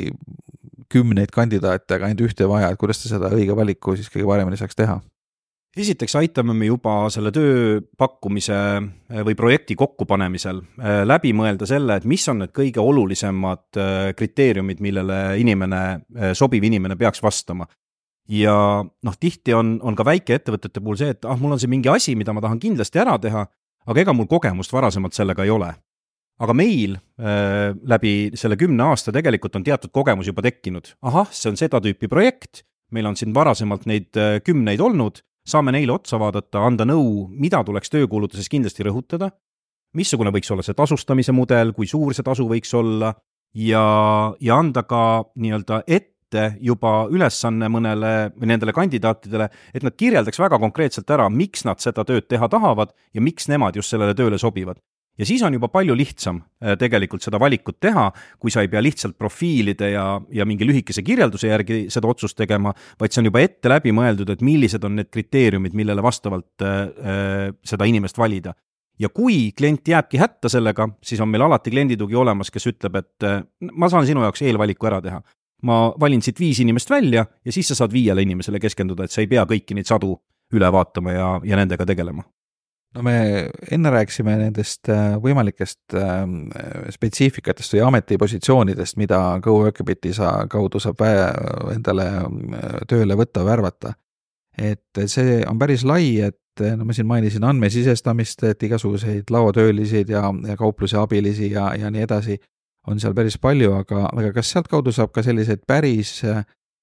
[0.91, 4.61] kümneid kandidaate, aga ainult ühte vaja, et kuidas te seda õige valiku siis kõige paremini
[4.61, 5.01] saaks teha?
[5.81, 10.65] esiteks aitame me juba selle töö pakkumise äh, või projekti kokkupanemisel
[11.05, 13.79] läbi mõelda selle, et mis on need kõige olulisemad
[14.17, 17.69] kriteeriumid, millele inimene, sobiv inimene peaks vastama
[18.31, 21.91] ja noh, tihti on, on ka väikeettevõtete puhul see, et ah, mul on siin mingi
[21.91, 23.45] asi, mida ma tahan kindlasti ära teha,
[23.91, 25.73] aga ega mul kogemust varasemalt sellega ei ole.
[26.41, 30.95] aga meil äh, läbi selle kümne aasta tegelikult on teatud kogemus juba tekkinud.
[31.03, 32.63] ahah, see on seda tüüpi projekt,
[32.93, 37.65] meil on siin varasemalt neid äh, kümneid olnud, saame neile otsa vaadata, anda nõu, mida
[37.65, 39.33] tuleks töökuulutuses kindlasti rõhutada,
[39.97, 43.13] missugune võiks olla see tasustamise mudel, kui suur see tasu võiks olla
[43.55, 43.83] ja,
[44.41, 45.03] ja anda ka
[45.35, 51.29] nii-öelda ette ette juba ülesanne mõnele või nendele kandidaatidele, et nad kirjeldaks väga konkreetselt ära,
[51.29, 54.79] miks nad seda tööd teha tahavad ja miks nemad just sellele tööle sobivad.
[55.19, 58.81] ja siis on juba palju lihtsam äh, tegelikult seda valikut teha, kui sa ei pea
[58.81, 63.41] lihtsalt profiilide ja, ja mingi lühikese kirjelduse järgi seda otsust tegema, vaid see on juba
[63.41, 68.55] ette läbi mõeldud, et millised on need kriteeriumid, millele vastavalt äh seda inimest valida
[69.01, 73.27] ja kui klient jääbki hätta sellega, siis on meil alati klienditugi olemas, kes ütleb, et
[73.27, 75.23] äh, ma saan sinu jaoks eelvaliku ära teha
[75.63, 79.23] ma valin siit viis inimest välja ja siis sa saad viiele inimesele keskenduda, et sa
[79.23, 80.15] ei pea kõiki neid sadu
[80.55, 82.25] üle vaatama ja, ja nendega tegelema.
[82.95, 83.15] no me
[83.71, 86.51] enne rääkisime nendest äh, võimalikest ähm,
[86.91, 91.05] spetsiifikatest või ametipositsioonidest, mida GoWorkabiti sa kaudu saab
[91.75, 93.95] endale äh, tööle võtta, värvata.
[94.59, 100.27] et see on päris lai, et no ma siin mainisin andmesisestamist, et igasuguseid laotöölisi ja,
[100.47, 102.41] ja kaupluse abilisi ja, ja nii edasi
[102.89, 106.21] on seal päris palju, aga, aga kas sealtkaudu saab ka selliseid päris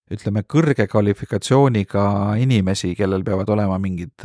[0.07, 2.03] ütleme, kõrge kvalifikatsiooniga
[2.39, 4.23] inimesi, kellel peavad olema mingid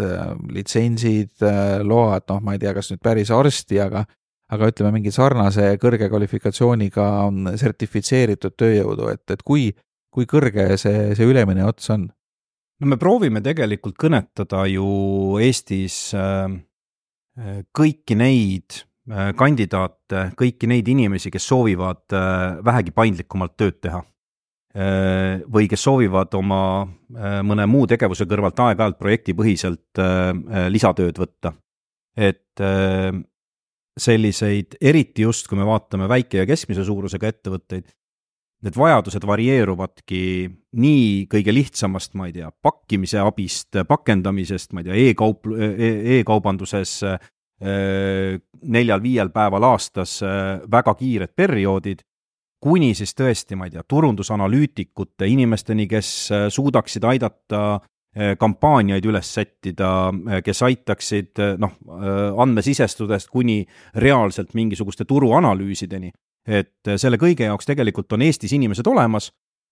[0.54, 1.42] litsentsid,
[1.82, 4.04] load, noh, ma ei tea, kas nüüd päris arsti, aga
[4.52, 7.06] aga ütleme, mingi sarnase kõrge kvalifikatsiooniga
[7.60, 9.70] sertifitseeritud tööjõudu, et, et kui,
[10.12, 12.10] kui kõrge see, see ülemine ots on?
[12.82, 16.50] no me proovime tegelikult kõnetada ju Eestis äh,
[17.72, 24.02] kõiki neid kandidaate, kõiki neid inimesi, kes soovivad äh, vähegi paindlikumalt tööd teha.
[24.72, 26.62] Äh, või kes soovivad oma
[27.44, 30.00] mõne muu tegevuse kõrvalt aeg-ajalt projektipõhiselt
[30.72, 31.52] lisatööd võtta.
[32.16, 32.60] et
[33.98, 37.90] selliseid, eriti just, kui me vaatame väike ja keskmise suurusega ettevõtteid,
[38.62, 40.22] need vajadused varieeruvadki
[40.78, 45.90] nii kõige lihtsamast, ma ei tea, pakkimise abist, pakendamisest, ma ei tea e, e-kaup e,
[46.18, 47.00] e-kaubanduses
[47.62, 50.16] neljal-viiel päeval aastas
[50.70, 52.02] väga kiired perioodid,
[52.62, 56.10] kuni siis tõesti, ma ei tea, turundusanalüütikute inimesteni, kes
[56.54, 57.80] suudaksid aidata
[58.38, 60.12] kampaaniaid üles sättida,
[60.44, 61.78] kes aitaksid noh,
[62.44, 63.62] andmesisestudest kuni
[63.96, 66.12] reaalselt mingisuguste turuanalüüsideni.
[66.46, 69.30] et selle kõige jaoks tegelikult on Eestis inimesed olemas,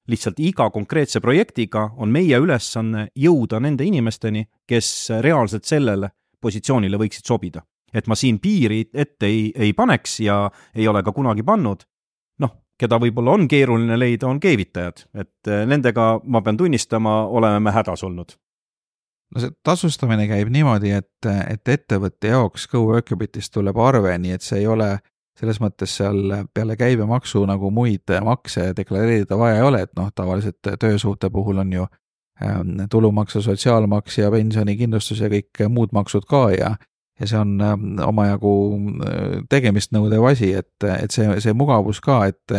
[0.09, 7.27] lihtsalt iga konkreetse projektiga on meie ülesanne jõuda nende inimesteni, kes reaalselt sellele positsioonile võiksid
[7.27, 10.43] sobida et ma siin piiri ette ei, ei paneks ja
[10.75, 11.87] ei ole ka kunagi pannud.
[12.41, 17.61] noh, keda võib-olla on keeruline leida, on keevitajad, et eh, nendega, ma pean tunnistama, oleme
[17.61, 18.37] me hädas olnud.
[19.35, 24.65] no see tasustamine käib niimoodi, et, et ettevõtte jaoks GoWorkabitist tuleb arve, nii et see
[24.65, 24.97] ei ole
[25.41, 30.61] selles mõttes seal peale käibemaksu nagu muid makse deklareerida vaja ei ole, et noh, tavaliselt
[30.81, 31.87] töösuhte puhul on ju
[32.45, 36.75] ähm, tulumaks ja sotsiaalmaks ja pensionikindlustus ja kõik muud maksud ka ja
[37.21, 38.55] ja see on ähm, omajagu
[39.05, 42.57] äh, tegemist nõudev asi, et, et see, see mugavus ka, et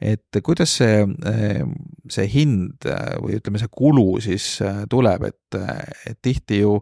[0.00, 1.64] et kuidas see, äh,
[2.08, 4.54] see hind äh, või ütleme, see kulu siis
[4.92, 5.60] tuleb, et,
[6.08, 6.78] et tihti ju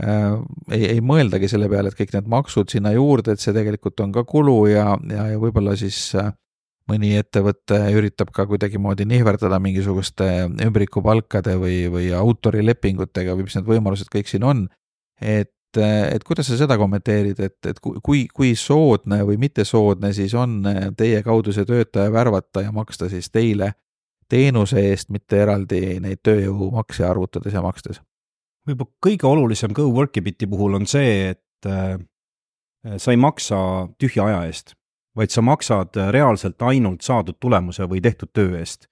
[0.00, 4.14] ei, ei mõeldagi selle peale, et kõik need maksud sinna juurde, et see tegelikult on
[4.14, 5.98] ka kulu ja, ja, ja võib-olla siis
[6.88, 10.28] mõni ettevõte üritab ka kuidagimoodi nihverdada mingisuguste
[10.64, 14.64] ümbrikupalkade või, või autorilepingutega või mis need võimalused kõik siin on.
[15.20, 20.64] et et kuidas sa seda kommenteerid, et, et kui, kui soodne või mittesoodne siis on
[20.98, 23.72] teie kaudu see töötaja värvata ja maksta siis teile
[24.30, 28.00] teenuse eest, mitte eraldi neid tööjõumakse arvutades ja makstes?
[28.68, 31.96] võib-olla kõige olulisem GoWorkibiti puhul on see, et äh,
[32.96, 33.56] sa ei maksa
[33.98, 34.74] tühja aja eest,
[35.16, 38.86] vaid sa maksad reaalselt ainult saadud tulemuse või tehtud töö eest.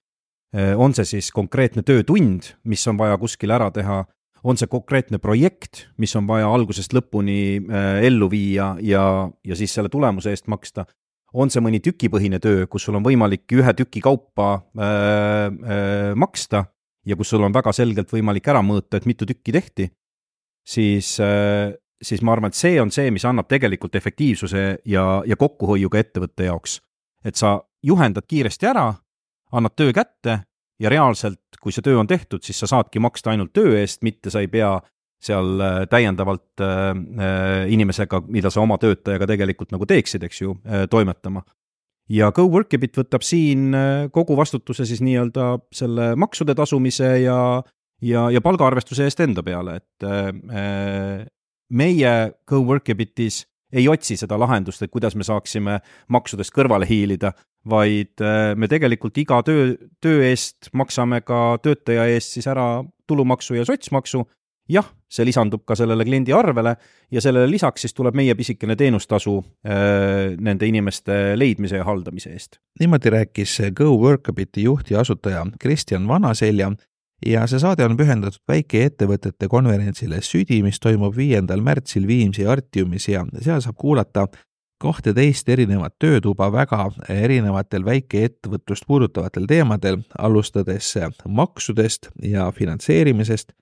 [0.77, 4.05] on see siis konkreetne töötund, mis on vaja kuskil ära teha,
[4.45, 7.59] on see konkreetne projekt, mis on vaja algusest lõpuni
[8.03, 9.03] ellu viia ja,
[9.45, 10.85] ja siis selle tulemuse eest maksta,
[11.37, 16.65] on see mõni tükipõhine töö, kus sul on võimalik ühe tüki kaupa äh, äh, maksta
[17.09, 19.89] ja kus sul on väga selgelt võimalik ära mõõta, et mitu tükki tehti,
[20.67, 25.37] siis äh,, siis ma arvan, et see on see, mis annab tegelikult efektiivsuse ja, ja
[25.37, 26.81] kokkuhoiu ka ettevõtte jaoks.
[27.25, 28.93] et sa juhendad kiiresti ära,
[29.53, 30.41] annad töö kätte
[30.81, 34.31] ja reaalselt, kui see töö on tehtud, siis sa saadki maksta ainult töö eest, mitte
[34.31, 34.77] sa ei pea
[35.23, 40.55] seal äh, täiendavalt äh, äh, inimesega, mida sa oma töötajaga tegelikult nagu teeksid, eks ju,
[40.91, 41.43] toimetama.
[42.09, 43.75] ja GoWorkibit võtab siin
[44.15, 47.41] kogu vastutuse siis nii-öelda selle maksude tasumise ja,
[48.01, 50.09] ja, ja palgaarvestuse eest enda peale, et
[51.69, 52.15] meie
[52.49, 53.43] GoWorkibitis
[53.73, 57.35] ei otsi seda lahendust, et kuidas me saaksime maksudest kõrvale hiilida,
[57.69, 58.23] vaid
[58.57, 64.25] me tegelikult iga töö, töö eest maksame ka töötaja eest siis ära tulumaksu ja sotsmaksu
[64.69, 66.75] jah, see lisandub ka sellele kliendi arvele
[67.13, 72.61] ja sellele lisaks siis tuleb meie pisikene teenustasu äh, nende inimeste leidmise ja haldamise eest.
[72.81, 76.73] niimoodi rääkis Go Workabiti juht ja asutaja Kristjan Vanaselja
[77.27, 83.25] ja see saade on pühendatud väikeettevõtete konverentsile Südi, mis toimub viiendal märtsil Viimsi Artiumis ja
[83.41, 84.29] seal saab kuulata
[84.79, 90.95] kahteteist erinevat töötuba väga erinevatel väikeettevõtlust puudutavatel teemadel, alustades
[91.27, 93.53] maksudest ja finantseerimisest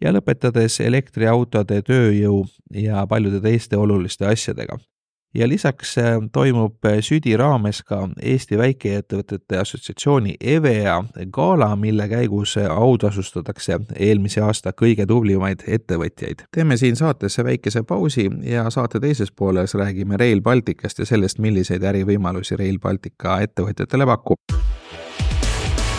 [0.00, 4.78] ja lõpetades elektriautode, tööjõu ja paljude teiste oluliste asjadega.
[5.34, 12.56] Ja lisaks äh, toimub äh, südi raames ka Eesti Väikeettevõtete Assotsiatsiooni EVEA gala, mille käigus
[12.56, 16.46] äh, autasustatakse eelmise aasta kõige tublimaid ettevõtjaid.
[16.54, 21.82] teeme siin saatesse väikese pausi ja saate teises pooles räägime Rail Balticust ja sellest, milliseid
[21.82, 24.38] ärivõimalusi Rail Baltica ettevõtjatele pakub.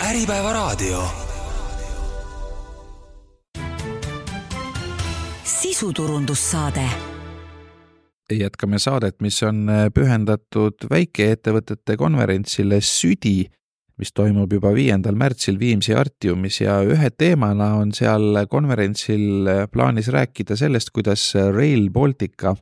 [0.08, 1.02] äripäeva raadio
[5.78, 7.17] sisuturundussaade.
[8.36, 13.46] Jätkame saadet, mis on äh, pühendatud väikeettevõtete konverentsile Südi,
[13.98, 20.10] mis toimub juba viiendal märtsil Viimsi Artiumis ja ühe teemana on seal konverentsil äh, plaanis
[20.12, 22.54] rääkida sellest, kuidas Rail Baltica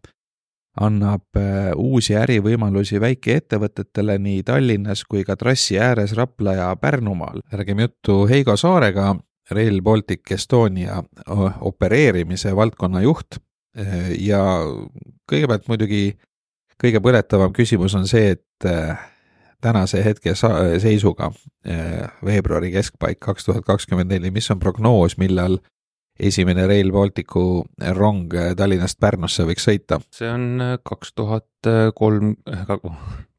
[0.80, 7.40] annab äh, uusi ärivõimalusi väikeettevõtetele nii Tallinnas kui ka trassi ääres Rapla ja Pärnumaal.
[7.52, 9.16] räägime juttu Heigo Saarega,
[9.50, 11.02] Rail Baltic Estonia
[11.60, 13.38] opereerimise valdkonna juht
[14.18, 14.40] ja
[15.28, 16.16] kõigepealt muidugi
[16.80, 18.98] kõige põletavam küsimus on see, et äh,
[19.64, 25.58] tänase hetke seisuga äh, veebruari keskpaik kaks tuhat kakskümmend neli, mis on prognoos, millal
[26.16, 27.64] esimene Rail Balticu
[27.96, 30.00] rong Tallinnast Pärnusse võiks sõita?
[30.14, 32.36] see on äh, kaks tuhat kolm,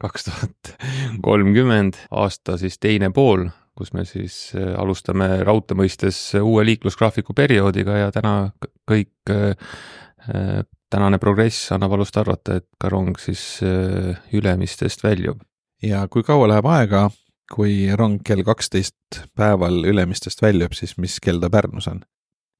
[0.01, 0.75] kaks tuhat
[1.23, 3.47] kolmkümmend aasta siis teine pool
[3.77, 8.31] kus me siis alustame raudtee mõistes uue liiklusgraafiku perioodiga ja täna
[8.89, 9.11] kõik,
[10.27, 13.61] tänane progress annab alust arvata, et ka rong siis
[14.33, 15.41] Ülemistest väljub.
[15.83, 17.07] ja kui kaua läheb aega,
[17.53, 22.01] kui rong kell kaksteist päeval Ülemistest väljub, siis mis kell ta Pärnus on?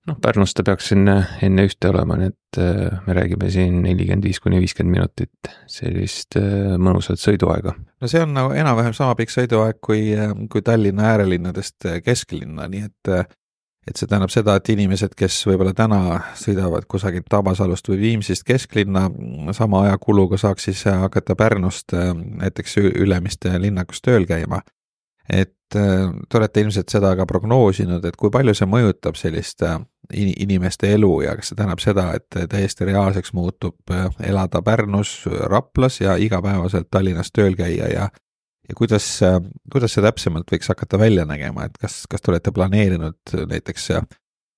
[0.08, 4.27] noh, Pärnus ta peaks enne, enne ühte olema, nii et äh, me räägime siin nelikümmend
[4.27, 7.75] viis kuni viiskümmend minutit sellist äh, mõnusat sõiduaega.
[7.75, 12.88] no see on nagu enam-vähem sama pikk sõiduaeg kui, äh, kui Tallinna äärelinnadest kesklinna, nii
[12.88, 13.13] et
[13.88, 16.00] et see tähendab seda, et inimesed, kes võib-olla täna
[16.36, 19.08] sõidavad kusagilt Tabasalust või Viimsist kesklinna,
[19.56, 24.62] sama ajakuluga saaks siis hakata Pärnust näiteks Ülemiste linnakus tööl käima.
[25.30, 29.80] Et äh, te olete ilmselt seda ka prognoosinud, et kui palju see mõjutab sellist äh,
[30.15, 35.19] inimeste elu ja kas see tähendab seda, et täiesti reaalseks muutub äh, elada Pärnus,
[35.52, 38.08] Raplas ja igapäevaselt Tallinnas tööl käia ja
[38.67, 39.08] ja kuidas,
[39.71, 43.91] kuidas see täpsemalt võiks hakata välja nägema, et kas, kas te olete planeerinud näiteks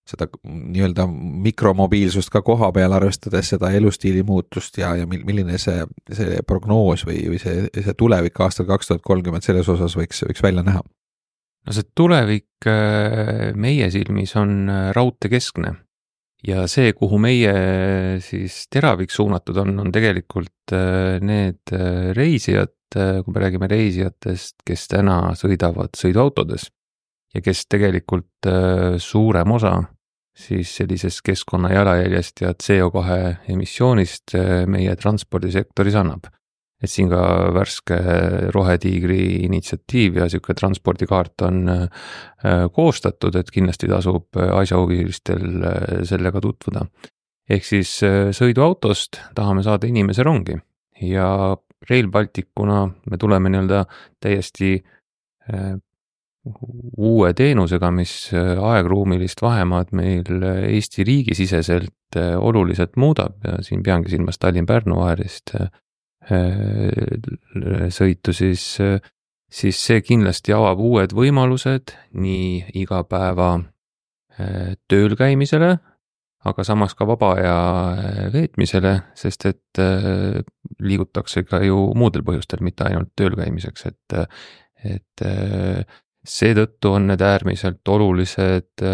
[0.09, 1.05] seda nii-öelda
[1.45, 5.83] mikromobiilsust ka koha peal, arvestades seda elustiili muutust ja, ja milline see,
[6.15, 10.43] see prognoos või, või see, see tulevik aastal kaks tuhat kolmkümmend selles osas võiks, võiks
[10.45, 10.81] välja näha?
[11.67, 15.75] no see tulevik äh, meie silmis on äh, raudteekeskne
[16.47, 17.53] ja see, kuhu meie
[18.23, 21.75] siis teravik suunatud on, on tegelikult äh, need
[22.17, 26.71] reisijad, kui me räägime reisijatest, kes täna sõidavad sõiduautodes
[27.35, 28.47] ja kes tegelikult
[28.97, 29.75] suurem osa
[30.39, 36.29] siis sellisest keskkonna jalajäljest ja CO2 emissioonist äh, meie transpordisektoris annab.
[36.79, 37.21] Et siin ka
[37.55, 37.97] värske
[38.55, 42.05] Rohetiigri initsiatiiv ja niisugune transpordikaart on äh,
[42.75, 46.85] koostatud, et kindlasti tasub asjahuvilistel äh, sellega tutvuda.
[47.49, 47.95] ehk siis
[48.37, 50.53] sõiduautost tahame saada inimese rongi
[51.01, 51.57] ja
[51.89, 53.85] Rail Balticuna me tuleme nii-öelda
[54.21, 54.75] täiesti
[56.97, 64.99] uue teenusega, mis aegruumilist vahemaad meil Eesti riigisiseselt oluliselt muudab ja siin peangi silmas Tallinn-Pärnu
[64.99, 65.55] vahelist
[67.89, 68.63] sõitu, siis,
[69.49, 73.51] siis see kindlasti avab uued võimalused nii igapäeva
[74.89, 75.71] tööl käimisele,
[76.47, 77.55] aga samas ka vaba aja
[78.31, 79.81] veetmisele, sest et
[80.79, 84.19] liigutakse ka ju muudel põhjustel, mitte ainult tööl käimiseks, et,
[84.85, 85.25] et
[86.29, 88.85] seetõttu on need äärmiselt olulised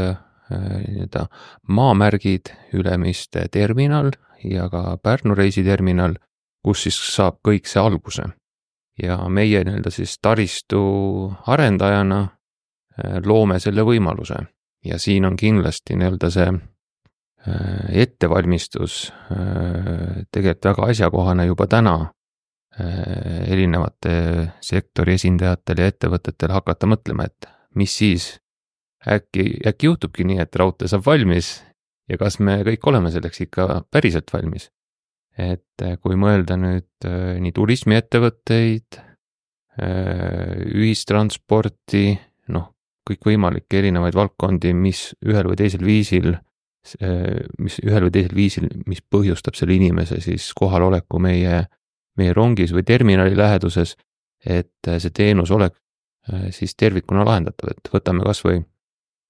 [0.50, 1.26] nii-öelda
[1.68, 4.12] maamärgid, Ülemiste terminal
[4.44, 6.18] ja ka Pärnu reisiterminal,
[6.66, 8.26] kus siis saab kõik see alguse.
[9.03, 10.82] ja meie nii-öelda siis taristu
[11.51, 12.20] arendajana
[13.26, 14.38] loome selle võimaluse
[14.86, 16.47] ja siin on kindlasti nii-öelda see
[18.03, 19.11] ettevalmistus
[20.32, 21.97] tegelikult väga asjakohane juba täna
[22.80, 24.11] Äh, erinevate
[24.59, 27.47] sektori esindajatel ja ettevõtetel hakata mõtlema, et
[27.80, 28.26] mis siis
[29.07, 31.53] äkki, äkki juhtubki nii, et raudtee saab valmis
[32.11, 34.68] ja kas me kõik oleme selleks ikka päriselt valmis.
[35.38, 39.02] Et äh, kui mõelda nüüd äh, nii turismiettevõtteid,
[39.76, 42.14] ühistransporti,
[42.56, 42.70] noh,
[43.04, 46.30] kõikvõimalikke erinevaid valdkondi, mis ühel või teisel viisil,
[47.60, 51.66] mis ühel või teisel viisil, mis põhjustab selle inimese siis kohaloleku meie
[52.20, 53.96] meie rongis või terminali läheduses,
[54.46, 55.80] et äh, see teenus oleks
[56.32, 58.62] äh, siis tervikuna lahendatav, et võtame kas või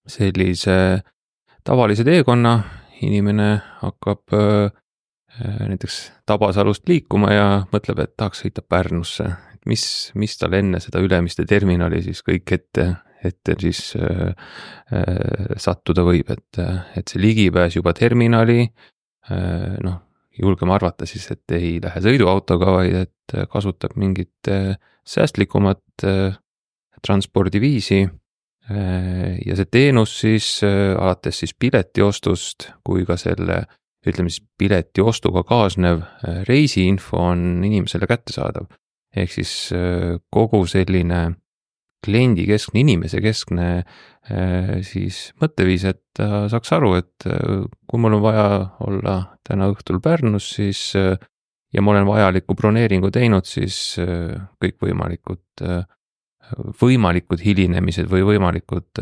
[0.10, 1.01] sellise
[1.66, 2.58] tavalise teekonna,
[3.06, 3.49] inimene
[3.82, 4.74] hakkab äh,
[5.43, 9.29] näiteks Tabasalust liikuma ja mõtleb, et tahaks sõita Pärnusse.
[9.65, 12.86] mis, mis tal enne seda Ülemiste terminali siis kõik ette,
[13.23, 14.33] ette siis äh,
[14.93, 16.61] äh, sattuda võib, et,
[16.95, 20.05] et see ligipääs juba terminali äh, noh,
[20.41, 24.75] julgeme arvata siis, et ei lähe sõiduautoga, vaid et kasutab mingit äh,
[25.07, 26.38] säästlikumat äh,
[27.05, 28.05] transpordiviisi.
[28.71, 33.65] Äh, ja see teenus siis alates siis piletiostust kui ka selle
[34.06, 36.03] ütleme siis pileti ostuga kaasnev
[36.47, 38.68] reisiinfo on inimesele kättesaadav.
[39.16, 39.72] ehk siis
[40.30, 41.36] kogu selline
[42.06, 48.47] kliendikeskne, inimesekeskne äh, siis mõtteviis, et ta saaks aru, et äh, kui mul on vaja
[48.86, 51.16] olla täna õhtul Pärnus, siis äh,
[51.74, 53.97] ja ma olen vajaliku broneeringu teinud, siis
[54.64, 55.64] kõikvõimalikud,
[56.80, 59.01] võimalikud hilinemised või võimalikud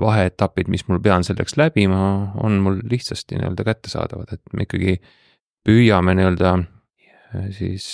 [0.00, 2.00] vaheetapid, mis mul pean selleks läbima,
[2.44, 4.98] on mul lihtsasti nii-öelda kättesaadavad, et me ikkagi
[5.66, 6.56] püüame nii-öelda
[7.56, 7.86] siis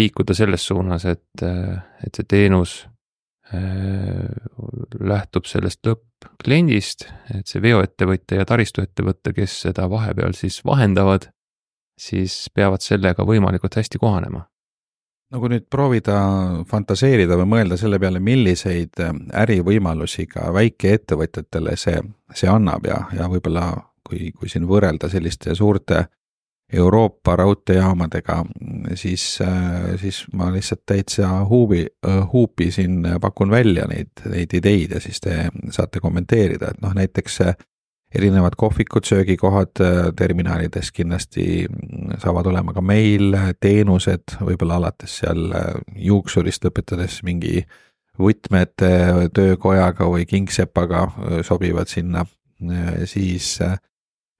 [0.00, 2.90] liikuda selles suunas, et, et see teenus äh,
[5.00, 11.30] lähtub sellest lõppkliendist, et see veoettevõtja ja taristuettevõte, kes seda vahepeal siis vahendavad,
[12.00, 14.46] siis peavad sellega võimalikult hästi kohanema.
[15.30, 16.20] No kui nüüd proovida
[16.68, 19.02] fantaseerida või mõelda selle peale, milliseid
[19.42, 22.00] ärivõimalusi ka väikeettevõtjatele see,
[22.34, 23.70] see annab ja, ja võib-olla
[24.06, 26.06] kui, kui siin võrrelda selliste suurte
[26.70, 28.36] Euroopa raudteejaamadega,
[28.94, 29.24] siis,
[29.98, 31.82] siis ma lihtsalt täitsa huubi,
[32.32, 37.40] huupi siin pakun välja neid, neid ideid ja siis te saate kommenteerida, et noh, näiteks
[38.14, 39.80] erinevad kohvikud, söögikohad
[40.18, 41.66] terminalides kindlasti
[42.18, 45.52] saavad olema ka meil, teenused, võib-olla alates seal
[45.94, 47.62] juuksurist lõpetades mingi
[48.20, 48.90] võtmete
[49.34, 51.06] töökojaga või kingsepaga
[51.46, 52.26] sobivad sinna,
[53.08, 53.60] siis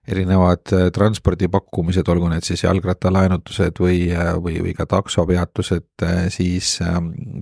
[0.09, 6.79] erinevad äh, transpordipakkumised, olgu need siis jalgrattalaenutused või, äh, või, või ka taksopeatused, äh, siis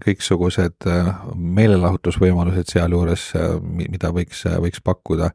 [0.05, 0.89] kõiksugused
[1.35, 3.31] meelelahutusvõimalused sealjuures,
[3.79, 5.31] mida võiks, võiks pakkuda,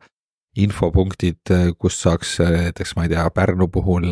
[0.56, 1.50] infopunktid,
[1.82, 4.06] kust saaks näiteks, ma ei tea, Pärnu puhul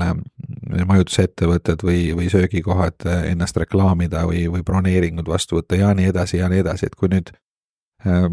[0.88, 6.50] majutusettevõtted või, või söögikohad ennast reklaamida või, või broneeringud vastu võtta ja nii edasi ja
[6.50, 7.30] nii edasi, et kui nüüd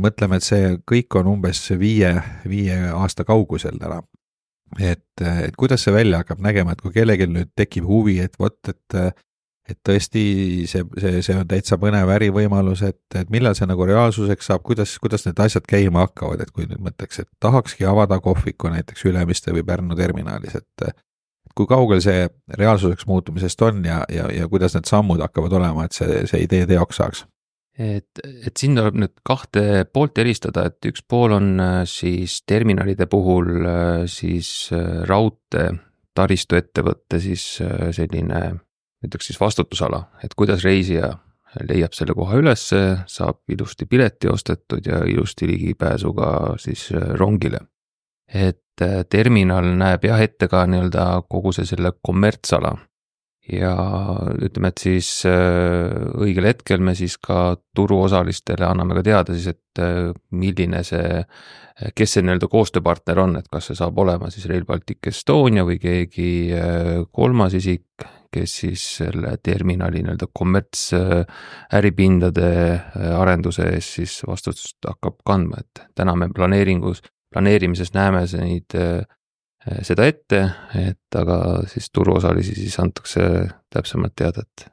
[0.01, 2.15] mõtleme, et see kõik on umbes viie,
[2.49, 4.01] viie aasta kaugusel täna.
[4.81, 8.59] Et, et kuidas see välja hakkab nägema, et kui kellelgi nüüd tekib huvi, et vot,
[8.69, 8.97] et
[9.69, 10.23] et tõesti
[10.71, 14.95] see, see, see on täitsa põnev ärivõimalus, et, et millal see nagu reaalsuseks saab, kuidas,
[15.03, 19.53] kuidas need asjad käima hakkavad, et kui nüüd mõtleks, et tahakski avada kohviku näiteks Ülemiste
[19.53, 20.89] või Pärnu terminalis, et
[21.59, 25.97] kui kaugel see reaalsuseks muutumisest on ja, ja, ja kuidas need sammud hakkavad olema, et
[25.97, 27.27] see, see idee teoks saaks?
[27.79, 33.07] et, et siin tuleb nüüd kahte poolt eristada, et üks pool on äh, siis terminalide
[33.11, 35.71] puhul äh, siis äh, raudtee
[36.19, 37.43] taristuettevõtte siis
[37.95, 38.39] selline,
[39.05, 41.13] ütleks siis vastutusala, et kuidas reisija
[41.69, 46.31] leiab selle koha ülesse, saab ilusti pileti ostetud ja ilusti ligipääsu ka
[46.61, 46.89] siis
[47.21, 47.61] rongile.
[48.29, 52.75] et terminal näeb jah ette ka nii-öelda kogu see selle kommertsala
[53.49, 53.73] ja
[54.45, 59.83] ütleme, et siis õigel hetkel me siis ka turuosalistele anname ka teada siis, et
[60.31, 61.23] milline see,
[61.97, 65.81] kes see nii-öelda koostööpartner on, et kas see saab olema siis Rail Baltic Estonia või
[65.81, 66.31] keegi
[67.09, 72.51] kolmas isik, kes siis selle terminali nii-öelda kommertsääripindade
[73.17, 76.99] arenduse eest siis vastutust hakkab kandma, et täna me planeeringus,
[77.33, 78.71] planeerimises näeme neid
[79.85, 80.41] seda ette,
[80.79, 83.21] et aga siis turuosalisi siis antakse
[83.73, 84.69] täpsemalt teada, et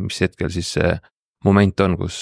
[0.00, 0.90] mis hetkel siis see
[1.44, 2.16] moment on, kus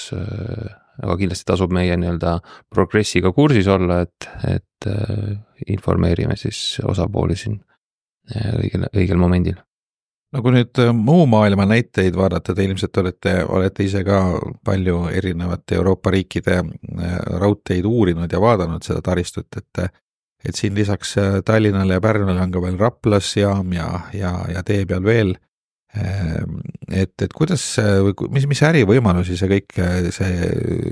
[0.99, 2.31] aga kindlasti tasub meie nii-öelda
[2.73, 4.87] progressiga kursis olla, et, et
[5.71, 7.55] informeerime siis osapooli siin
[8.35, 9.57] õigel, õigel momendil
[10.33, 14.21] no kui nüüd äh, muu maailma näiteid vaadata, te ilmselt olete, olete ise ka
[14.65, 19.89] palju erinevate Euroopa riikide äh, raudteid uurinud ja vaadanud seda taristut, et
[20.39, 24.63] et siin lisaks äh, Tallinnale ja Pärnule on ka veel Raplas jaam ja, ja, ja
[24.63, 25.37] tee peal veel.
[25.89, 27.63] et, et kuidas,
[28.29, 29.73] mis, mis ärivõimalusi see kõik,
[30.13, 30.49] see,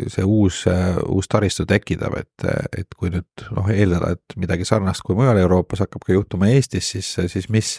[0.09, 0.63] see uus,
[1.05, 2.45] uus taristu tekitab, et,
[2.81, 6.89] et kui nüüd noh, eeldada, et midagi sarnast kui mujal Euroopas hakkab ka juhtuma Eestis,
[6.95, 7.75] siis, siis mis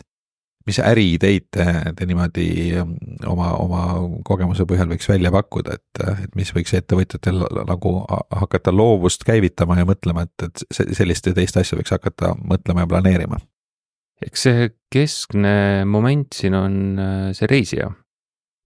[0.68, 1.66] mis äriideid te,
[1.96, 2.48] te niimoodi
[2.78, 2.94] ähm,
[3.26, 3.82] oma, oma
[4.28, 9.88] kogemuse põhjal võiks välja pakkuda, et, et mis võiks ettevõtjatel nagu hakata loovust käivitama ja
[9.88, 10.66] mõtlema, et, et
[10.96, 13.40] sellist ja teist asja võiks hakata mõtlema ja planeerima?
[14.24, 17.90] eks see keskne moment siin on äh, see reisija,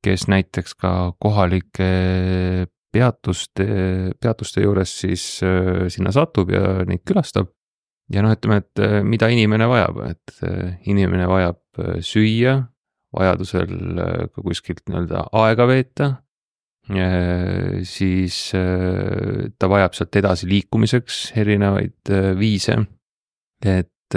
[0.05, 0.92] kes näiteks ka
[1.22, 1.88] kohalike
[2.92, 3.66] peatuste,
[4.20, 7.53] peatuste juures siis äh, sinna satub ja neid külastab
[8.12, 10.40] ja noh, ütleme, et äh, mida inimene vajab, et
[10.90, 11.62] inimene vajab
[12.05, 12.59] süüa,
[13.12, 13.73] vajadusel
[14.33, 16.11] ka kuskilt nii-öelda aega veeta.
[17.87, 22.77] siis ta vajab sealt edasi liikumiseks erinevaid viise.
[23.62, 24.16] et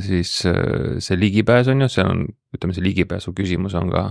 [0.00, 2.22] siis see ligipääs on ju, see on,
[2.54, 4.06] ütleme, see ligipääsu küsimus on ka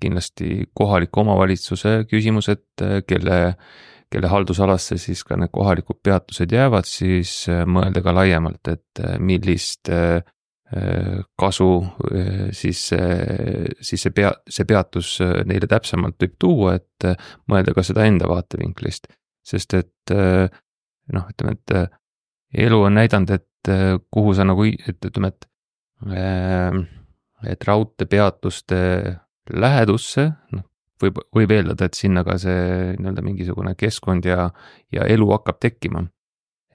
[0.00, 3.38] kindlasti kohaliku omavalitsuse küsimus, et kelle
[4.10, 9.16] kelle haldusalasse siis ka need kohalikud peatused jäävad, siis äh, mõelda ka laiemalt, et äh,
[9.22, 10.20] millist äh,
[11.40, 11.68] kasu
[12.54, 12.82] siis,
[13.82, 15.16] siis see pea, see peatus
[15.48, 17.08] neile täpsemalt võib tuua, et
[17.50, 19.10] mõelda ka seda enda vaatevinklist.
[19.42, 23.72] sest et noh, ütleme, et elu on näidanud, et
[24.14, 25.48] kuhu sa nagu, et ütleme, et
[27.50, 28.78] et raudteepeatuste
[29.50, 30.70] lähedusse, noh
[31.02, 34.48] võib, võib eeldada, et sinna ka see nii-öelda mingisugune keskkond ja,
[34.94, 36.04] ja elu hakkab tekkima.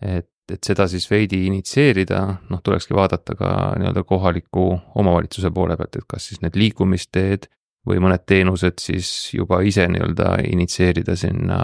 [0.01, 5.95] et, et seda siis veidi initsieerida, noh, tulekski vaadata ka nii-öelda kohaliku omavalitsuse poole pealt,
[5.95, 7.47] et kas siis need liikumisteed
[7.89, 11.59] või mõned teenused siis juba ise nii-öelda initsieerida sinna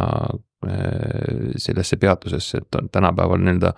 [0.65, 3.73] äh, sellesse peatusesse, et on tänapäeval nii-öelda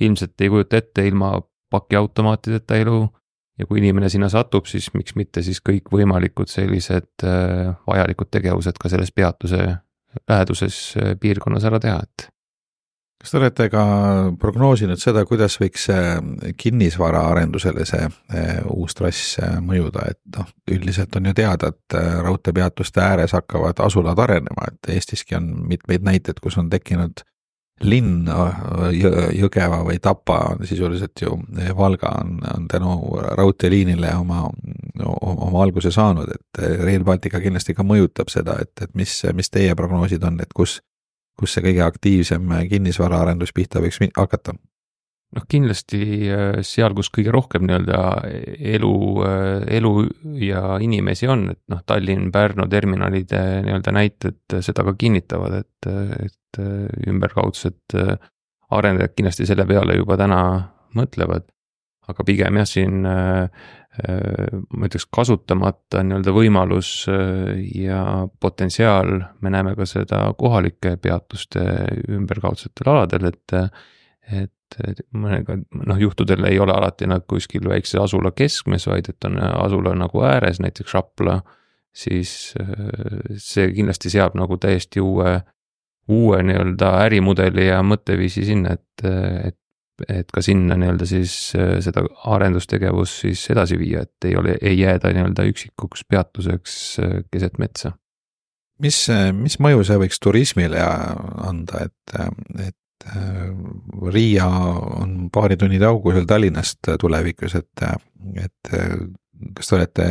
[0.00, 1.34] ilmselt ei kujuta ette ilma
[1.72, 3.00] pakiautomaatideta elu
[3.58, 8.90] ja kui inimene sinna satub, siis miks mitte siis kõikvõimalikud sellised äh, vajalikud tegevused ka
[8.92, 9.62] selles peatuse
[10.28, 12.28] läheduses äh, piirkonnas ära teha, et.
[13.22, 13.82] Kas te olete ka
[14.42, 15.86] prognoosinud seda, kuidas võiks
[16.58, 23.36] kinnisvaraarendusele see äh, uus trass mõjuda, et noh, üldiselt on ju teada, et raudteepeatuste ääres
[23.38, 27.22] hakkavad asulad arenema, et Eestiski on mitmeid näiteid, kus on tekkinud
[27.82, 28.28] linn
[29.34, 31.36] Jõgeva või Tapa on sisuliselt ju,
[31.76, 32.94] Valga on, on tänu
[33.38, 34.44] raudteeliinile oma,
[35.02, 39.74] oma alguse saanud, et Rail Baltica kindlasti ka mõjutab seda, et, et mis, mis teie
[39.78, 40.80] prognoosid on, et kus,
[41.42, 44.54] kus see kõige aktiivsem kinnisvaraarendus pihta võiks hakata?
[45.32, 48.00] noh, kindlasti äh, seal, kus kõige rohkem nii-öelda
[48.74, 49.92] elu, äh, elu
[50.42, 55.90] ja inimesi on, et noh, Tallinn-Pärnu terminalide nii-öelda näited seda ka kinnitavad, et,
[56.28, 57.96] et äh, ümberkaudsed
[58.72, 60.42] arendajad kindlasti selle peale juba täna
[60.96, 61.48] mõtlevad.
[62.12, 63.04] aga pigem jah, siin
[64.00, 67.04] ma ütleks kasutamata nii-öelda võimalus
[67.76, 67.98] ja
[68.40, 71.60] potentsiaal, me näeme ka seda kohalike peatuste
[72.08, 73.56] ümberkaudsetel aladel, et
[74.32, 79.28] et et mõnega noh, juhtudel ei ole alati nad kuskil väikse asula keskmes, vaid et
[79.28, 81.42] on asula nagu ääres, näiteks Rapla.
[81.92, 85.34] siis äh, see kindlasti seab nagu täiesti uue,
[86.08, 89.04] uue nii-öelda ärimudeli ja mõtteviisi sinna, et,
[89.44, 89.58] et
[90.08, 94.78] et ka sinna nii-öelda siis äh, seda arendustegevust siis edasi viia, et ei ole, ei
[94.80, 97.96] jääda nii-öelda üksikuks peatuseks äh, keset metsa
[98.82, 99.04] mis,
[99.36, 102.16] mis mõju see võiks turismile anda, et,
[102.58, 107.84] et Äh, Riia on paari tunni kaugusel Tallinnast tulevikus, et,
[108.44, 108.72] et
[109.56, 110.08] kas te olete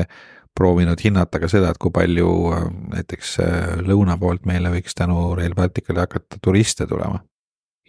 [0.58, 2.66] proovinud hinnata ka seda, et kui palju äh,
[2.96, 7.22] näiteks äh, lõuna poolt meile võiks tänu Rail Balticule hakata turiste tulema?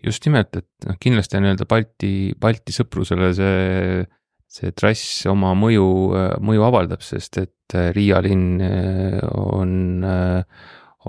[0.04, 4.02] Just nimelt, et noh, kindlasti nii-öelda Balti, Balti sõprusele see
[4.52, 5.88] see trass oma mõju,
[6.44, 8.60] mõju avaldab, sest et Riia linn
[9.32, 9.74] on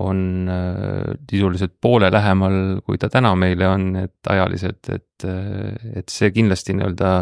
[0.02, 0.48] on
[1.30, 5.26] sisuliselt poole lähemal, kui ta täna meile on, et ajaliselt, et,
[6.00, 7.12] et see kindlasti nii-öelda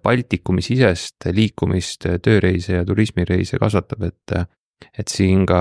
[0.00, 4.38] Baltikumi sisest liikumist, tööreise ja turismireise kasvatab, et,
[4.96, 5.60] et siin ka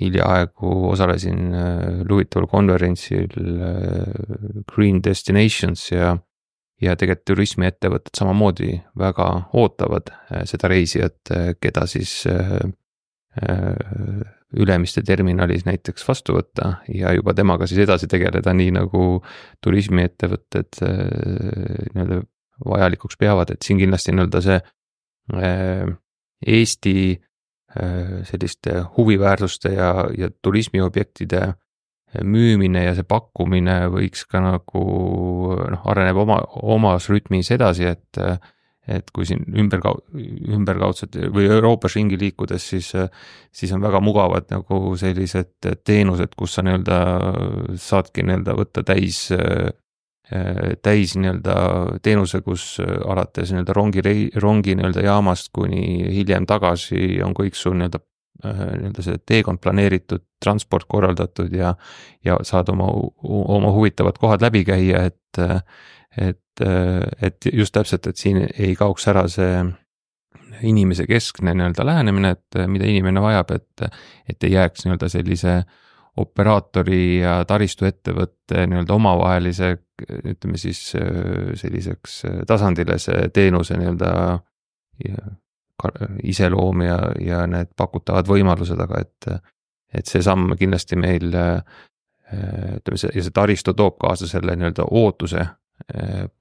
[0.00, 1.54] hiljaaegu osalesin
[2.08, 3.28] huvitaval konverentsil
[4.74, 6.16] Green Destinations ja
[6.82, 9.26] ja tegelikult turismiettevõtted samamoodi väga
[9.56, 10.10] ootavad
[10.48, 12.26] seda reisijat, keda siis
[14.56, 19.02] Ülemiste terminalis näiteks vastu võtta ja juba temaga siis edasi tegeleda, nii nagu
[19.64, 22.20] turismiettevõtted nii-öelda
[22.64, 24.60] vajalikuks peavad, et siin kindlasti nii-öelda see
[26.46, 26.96] Eesti
[28.28, 31.46] selliste huviväärsuste ja, ja turismiobjektide
[32.24, 34.82] müümine ja see pakkumine võiks ka nagu
[35.56, 38.22] noh, areneb oma, omas rütmis edasi, et
[38.86, 39.98] et kui siin ümberkau-,
[40.54, 42.92] ümberkaudselt või Euroopas ringi liikudes, siis,
[43.50, 47.00] siis on väga mugavad nagu sellised teenused, kus sa nii-öelda
[47.82, 49.24] saadki nii-öelda võtta täis,
[50.82, 51.54] täis nii-öelda
[52.02, 54.02] teenuse, kus alates nii-öelda rongi,
[54.42, 55.84] rongi nii-öelda jaamast kuni
[56.16, 58.02] hiljem tagasi on kõik sul nii-öelda
[58.44, 61.72] nii-öelda see teekond planeeritud, transport korraldatud ja,
[62.24, 62.88] ja saad oma,
[63.22, 65.40] oma huvitavad kohad läbi käia, et
[66.16, 66.62] et,
[67.22, 69.64] et just täpselt, et siin ei kaoks ära see
[70.64, 73.90] inimese keskne nii-öelda lähenemine, et mida inimene vajab, et,
[74.28, 75.58] et ei jääks nii-öelda sellise
[76.16, 79.72] operaatori ja taristuettevõtte nii-öelda omavahelise,
[80.24, 80.80] ütleme siis
[81.60, 84.12] selliseks tasandile see teenuse nii-öelda
[86.24, 89.28] iseloom ja, ja need pakutavad võimalused, aga et,
[89.94, 95.44] et see samm kindlasti meil ütleme, see ja see taristu toob kaasa selle nii-öelda ootuse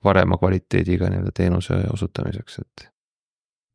[0.01, 2.89] parema kvaliteediga nii-öelda teenuse osutamiseks, et.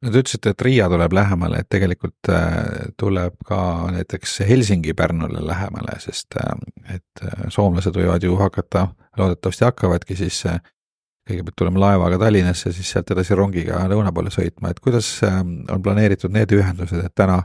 [0.00, 3.60] No te ütlesite, et Riia tuleb lähemale, et tegelikult äh, tuleb ka
[3.94, 6.52] näiteks Helsingi Pärnule lähemale, sest äh,
[6.96, 8.88] et äh, soomlased võivad ju hakata,
[9.18, 10.42] loodetavasti hakkavadki siis
[11.28, 16.32] kõigepealt tulema laevaga Tallinnasse, siis sealt edasi rongiga lõuna poole sõitma, et kuidas on planeeritud
[16.34, 17.42] need ühendused, et täna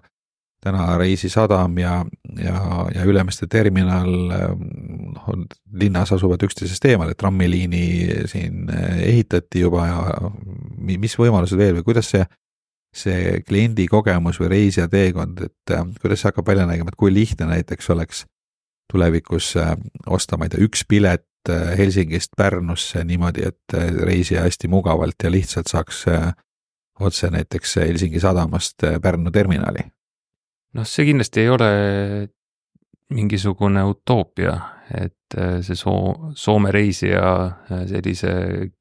[0.65, 1.99] täna Reisisadam ja,
[2.41, 5.27] ja, ja Ülemiste terminal noh,
[5.77, 7.85] linnas asuvad üksteisest eemal, et trammiliini
[8.31, 10.31] siin eh, ehitati juba ja
[11.05, 12.25] mis võimalused veel või kuidas see,
[12.95, 17.13] see kliendi kogemus või reisija teekond, et eh, kuidas see hakkab välja nägema, et kui
[17.13, 18.25] lihtne näiteks oleks
[18.91, 19.73] tulevikus eh,
[20.07, 25.69] osta, ma ei tea, üks pilet Helsingist Pärnusse niimoodi, et reisija hästi mugavalt ja lihtsalt
[25.69, 25.99] saaks
[27.05, 29.83] otse näiteks Helsingi sadamast Pärnu terminali?
[30.73, 31.69] Noh, see kindlasti ei ole
[33.13, 34.57] mingisugune utoopia,
[34.93, 37.25] et äh, see soo-, Soome reisija
[37.71, 38.31] äh, sellise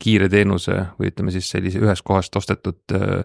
[0.01, 3.23] kiire teenuse või ütleme siis sellise ühest kohast ostetud äh,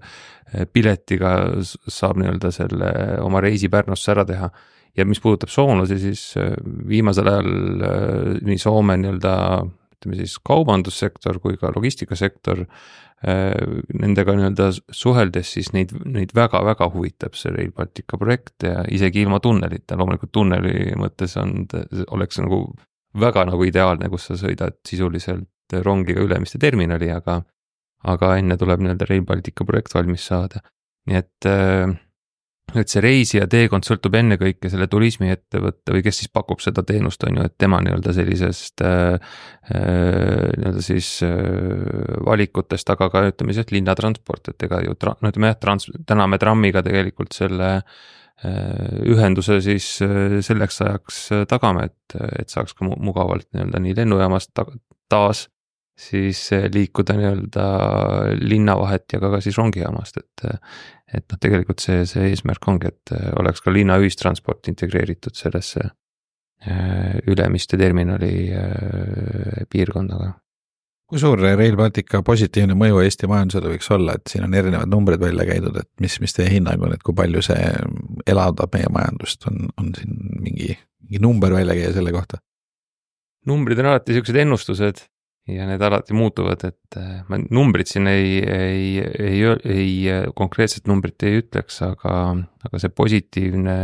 [0.74, 4.50] piletiga saab nii-öelda selle oma reisi Pärnusse ära teha.
[4.98, 6.24] ja mis puudutab soomlasi, siis
[6.88, 7.52] viimasel ajal
[8.48, 9.36] nii Soome nii-öelda
[10.00, 12.64] ütleme siis kaubandussektor kui ka logistikasektor
[13.20, 19.42] nendega nii-öelda suheldes, siis neid, neid väga-väga huvitab see Rail Baltica projekt ja isegi ilma
[19.44, 21.66] tunnelita, loomulikult tunneli mõttes on,
[22.16, 22.62] oleks nagu
[23.20, 27.42] väga nagu ideaalne, kus sa sõidad sisuliselt rongiga Ülemiste terminali, aga
[28.08, 30.62] aga enne tuleb nii-öelda Rail Baltica projekt valmis saada.
[31.10, 31.90] nii et äh,
[32.78, 37.40] et see reisija teekond sõltub ennekõike selle turismiettevõtte või kes siis pakub seda teenust, on
[37.40, 39.18] ju, et tema nii-öelda sellisest äh,
[39.74, 39.82] äh,
[40.58, 41.34] nii-öelda siis äh,
[42.26, 46.30] valikutest, aga ka ütleme siis, linnatransport, et ega ju tra-, no ütleme jah, trans-, täna
[46.30, 47.94] me trammiga tegelikult selle äh,
[49.10, 54.54] ühenduse siis äh, selleks ajaks äh, tagame, et, et saaks ka mugavalt nii-öelda nii lennujaamast
[54.54, 54.68] ta
[55.10, 55.48] taas
[56.00, 57.64] siis liikuda nii-öelda
[58.40, 60.46] linna vahet ja ka, ka siis rongijaamast, et
[61.14, 65.88] et noh, tegelikult see, see eesmärk ongi, et äh, oleks ka linna ühistransport integreeritud sellesse
[65.90, 70.34] äh, Ülemiste terminali äh, piirkonda.
[71.10, 75.22] kui suur Rail Baltica positiivne mõju Eesti majandusele võiks olla, et siin on erinevad numbrid
[75.24, 77.64] välja käidud, et mis, mis teie hinnang on, et kui palju see
[78.30, 82.44] elavdab meie majandust, on, on siin mingi, mingi number välja käia selle kohta?
[83.50, 85.00] numbrid on alati siuksed ennustused,
[85.56, 89.94] ja need alati muutuvad, et äh, ma numbrit siin ei, ei, ei, ei,
[90.38, 92.16] konkreetset numbrit ei ütleks, aga,
[92.66, 93.78] aga see positiivne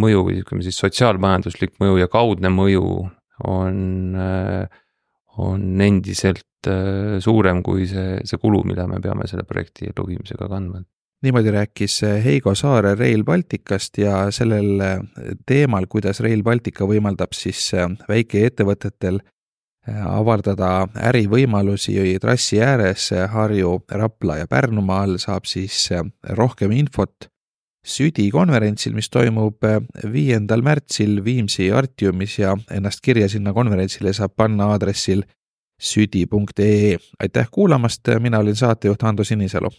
[0.00, 2.84] mõju või ütleme siis sotsiaalmajanduslik mõju ja kaudne mõju
[3.50, 3.82] on,
[4.14, 4.80] äh,
[5.40, 10.84] on endiselt äh, suurem kui see, see kulu, mida me peame selle projekti elluviimisega kandma.
[11.20, 14.80] Niimoodi rääkis Heigo Saare Rail Balticast ja sellel
[15.44, 17.66] teemal, kuidas Rail Baltica võimaldab siis
[18.08, 19.20] väikeettevõtetel
[19.88, 25.88] avardada ärivõimalusi trassi ääres Harju, Rapla ja Pärnumaal, saab siis
[26.36, 27.30] rohkem infot
[27.80, 29.64] Südi konverentsil, mis toimub
[30.12, 35.22] viiendal märtsil Viimsi Artiumis ja ennast kirja sinna konverentsile saab panna aadressil
[35.80, 36.98] südi.ee.
[37.20, 39.70] aitäh kuulamast, mina olin saatejuht Hando Sinisalu